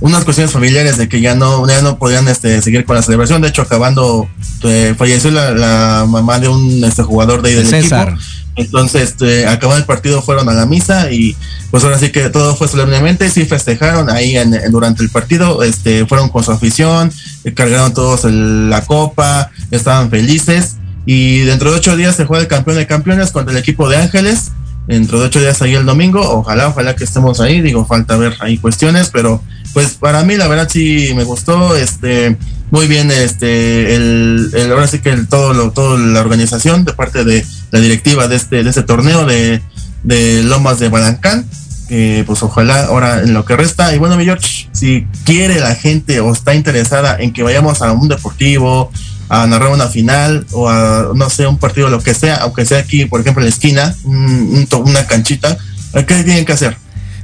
[0.00, 3.42] unas cuestiones familiares de que ya no, ya no podían este, seguir con la celebración.
[3.42, 4.28] De hecho, acabando,
[4.64, 8.08] eh, falleció la, la mamá de un este, jugador de ahí del César.
[8.08, 8.22] equipo.
[8.56, 11.36] Entonces, este, acabando el partido, fueron a la misa y
[11.70, 15.62] pues ahora sí que todo fue solemnemente, sí festejaron ahí en, en- durante el partido,
[15.62, 17.12] este, fueron con su afición,
[17.44, 22.42] eh, cargaron todos el- la copa, estaban felices y dentro de ocho días se juega
[22.42, 24.50] el campeón de campeones contra el equipo de Ángeles.
[24.90, 28.34] Dentro de ocho días ahí el domingo, ojalá, ojalá que estemos ahí, digo, falta ver
[28.40, 29.40] ahí cuestiones, pero
[29.72, 32.36] pues para mí la verdad sí me gustó, este,
[32.72, 37.22] muy bien, este, el, ahora sí que el, todo lo, toda la organización de parte
[37.22, 39.62] de la directiva de este, de este torneo de,
[40.02, 41.46] de Lomas de Balancán,
[41.88, 45.76] que pues ojalá ahora en lo que resta, y bueno mi George, si quiere la
[45.76, 48.90] gente o está interesada en que vayamos a un deportivo,
[49.30, 52.80] a narrar una final o a, no sé, un partido, lo que sea, aunque sea
[52.80, 55.56] aquí, por ejemplo, en la esquina, una canchita,
[55.94, 56.76] ¿qué tienen que hacer?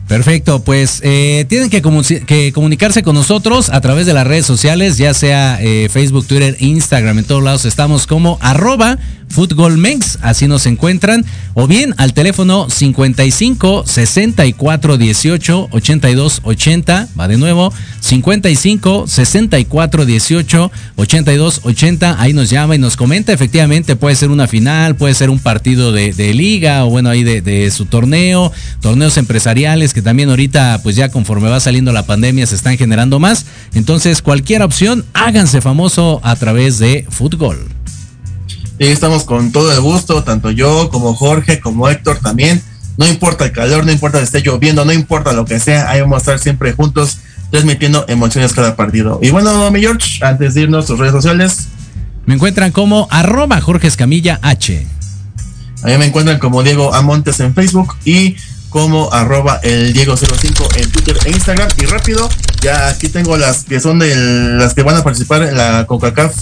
[0.09, 4.47] Perfecto, pues eh, tienen que, comu- que comunicarse con nosotros a través de las redes
[4.47, 8.99] sociales, ya sea eh, Facebook, Twitter, Instagram, en todos lados estamos como arroba
[9.29, 17.37] futbolmex, así nos encuentran, o bien al teléfono 55 64 18 82 80, va de
[17.37, 24.31] nuevo, 55 64 18 82 80, ahí nos llama y nos comenta, efectivamente puede ser
[24.31, 29.17] una final, puede ser un partido de, liga o bueno, ahí de su torneo, torneos
[29.17, 33.47] empresariales que también ahorita pues ya conforme va saliendo la pandemia se están generando más,
[33.73, 37.67] entonces cualquier opción, háganse famoso a través de fútbol.
[38.79, 42.61] Y estamos con todo el gusto, tanto yo como Jorge, como Héctor también.
[42.99, 46.03] No importa el calor, no importa que esté lloviendo, no importa lo que sea, ahí
[46.03, 47.17] vamos a estar siempre juntos
[47.51, 49.19] transmitiendo emociones cada partido.
[49.23, 51.69] Y bueno, mi George, antes de irnos, tus redes sociales.
[52.27, 54.87] Me encuentran como arroba Jorge Escamilla H.
[55.85, 58.37] Ahí me encuentran como Diego Amontes en Facebook y
[58.77, 61.67] como arroba el Diego05 en Twitter e Instagram.
[61.79, 62.29] Y rápido,
[62.61, 66.35] ya aquí tengo las que son de las que van a participar en la CONCACAF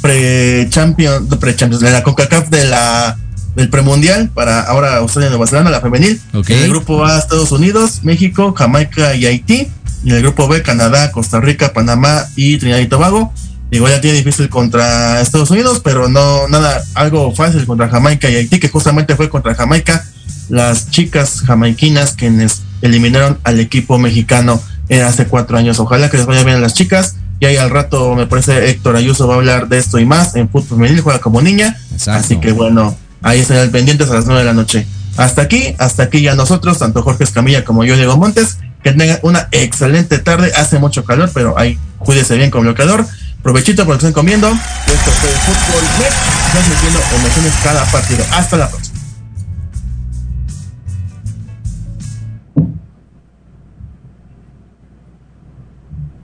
[0.00, 3.18] pre-champion, pre-champions, de la CONCACAF de la
[3.56, 6.20] del premundial para ahora Australia y Nueva Zelanda, la femenil.
[6.32, 6.50] Ok.
[6.50, 9.66] En el grupo A, Estados Unidos, México, Jamaica y Haití.
[10.04, 13.32] Y en el grupo B, Canadá, Costa Rica, Panamá y Trinidad y Tobago.
[13.72, 18.36] Igual ya tiene difícil contra Estados Unidos, pero no nada, algo fácil contra Jamaica y
[18.36, 20.04] Haití, que justamente fue contra Jamaica
[20.50, 24.60] las chicas jamaiquinas quienes eliminaron al equipo mexicano
[24.98, 25.78] hace cuatro años.
[25.78, 27.16] Ojalá que les vaya bien a las chicas.
[27.38, 30.36] Y ahí al rato me parece Héctor Ayuso va a hablar de esto y más
[30.36, 31.78] en fútbol femenil, juega como niña.
[32.06, 34.86] Así que bueno, ahí están pendientes a las nueve de la noche.
[35.16, 39.20] Hasta aquí, hasta aquí ya nosotros, tanto Jorge Escamilla como yo, Diego Montes, que tengan
[39.22, 40.52] una excelente tarde.
[40.54, 43.06] Hace mucho calor, pero ahí cuídese bien con bloqueador.
[43.42, 44.48] Provechito por lo que estén comiendo.
[44.48, 46.12] Esto fue Fútbol Net,
[46.52, 48.24] transmitiendo emociones cada partido.
[48.32, 48.89] Hasta la próxima.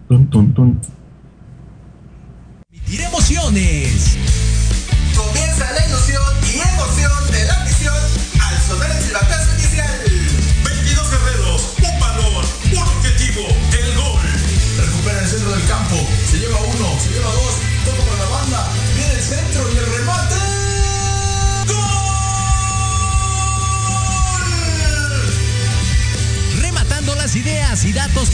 [0.09, 0.80] Tun, tun, tun.
[2.70, 4.15] Emitir emociones.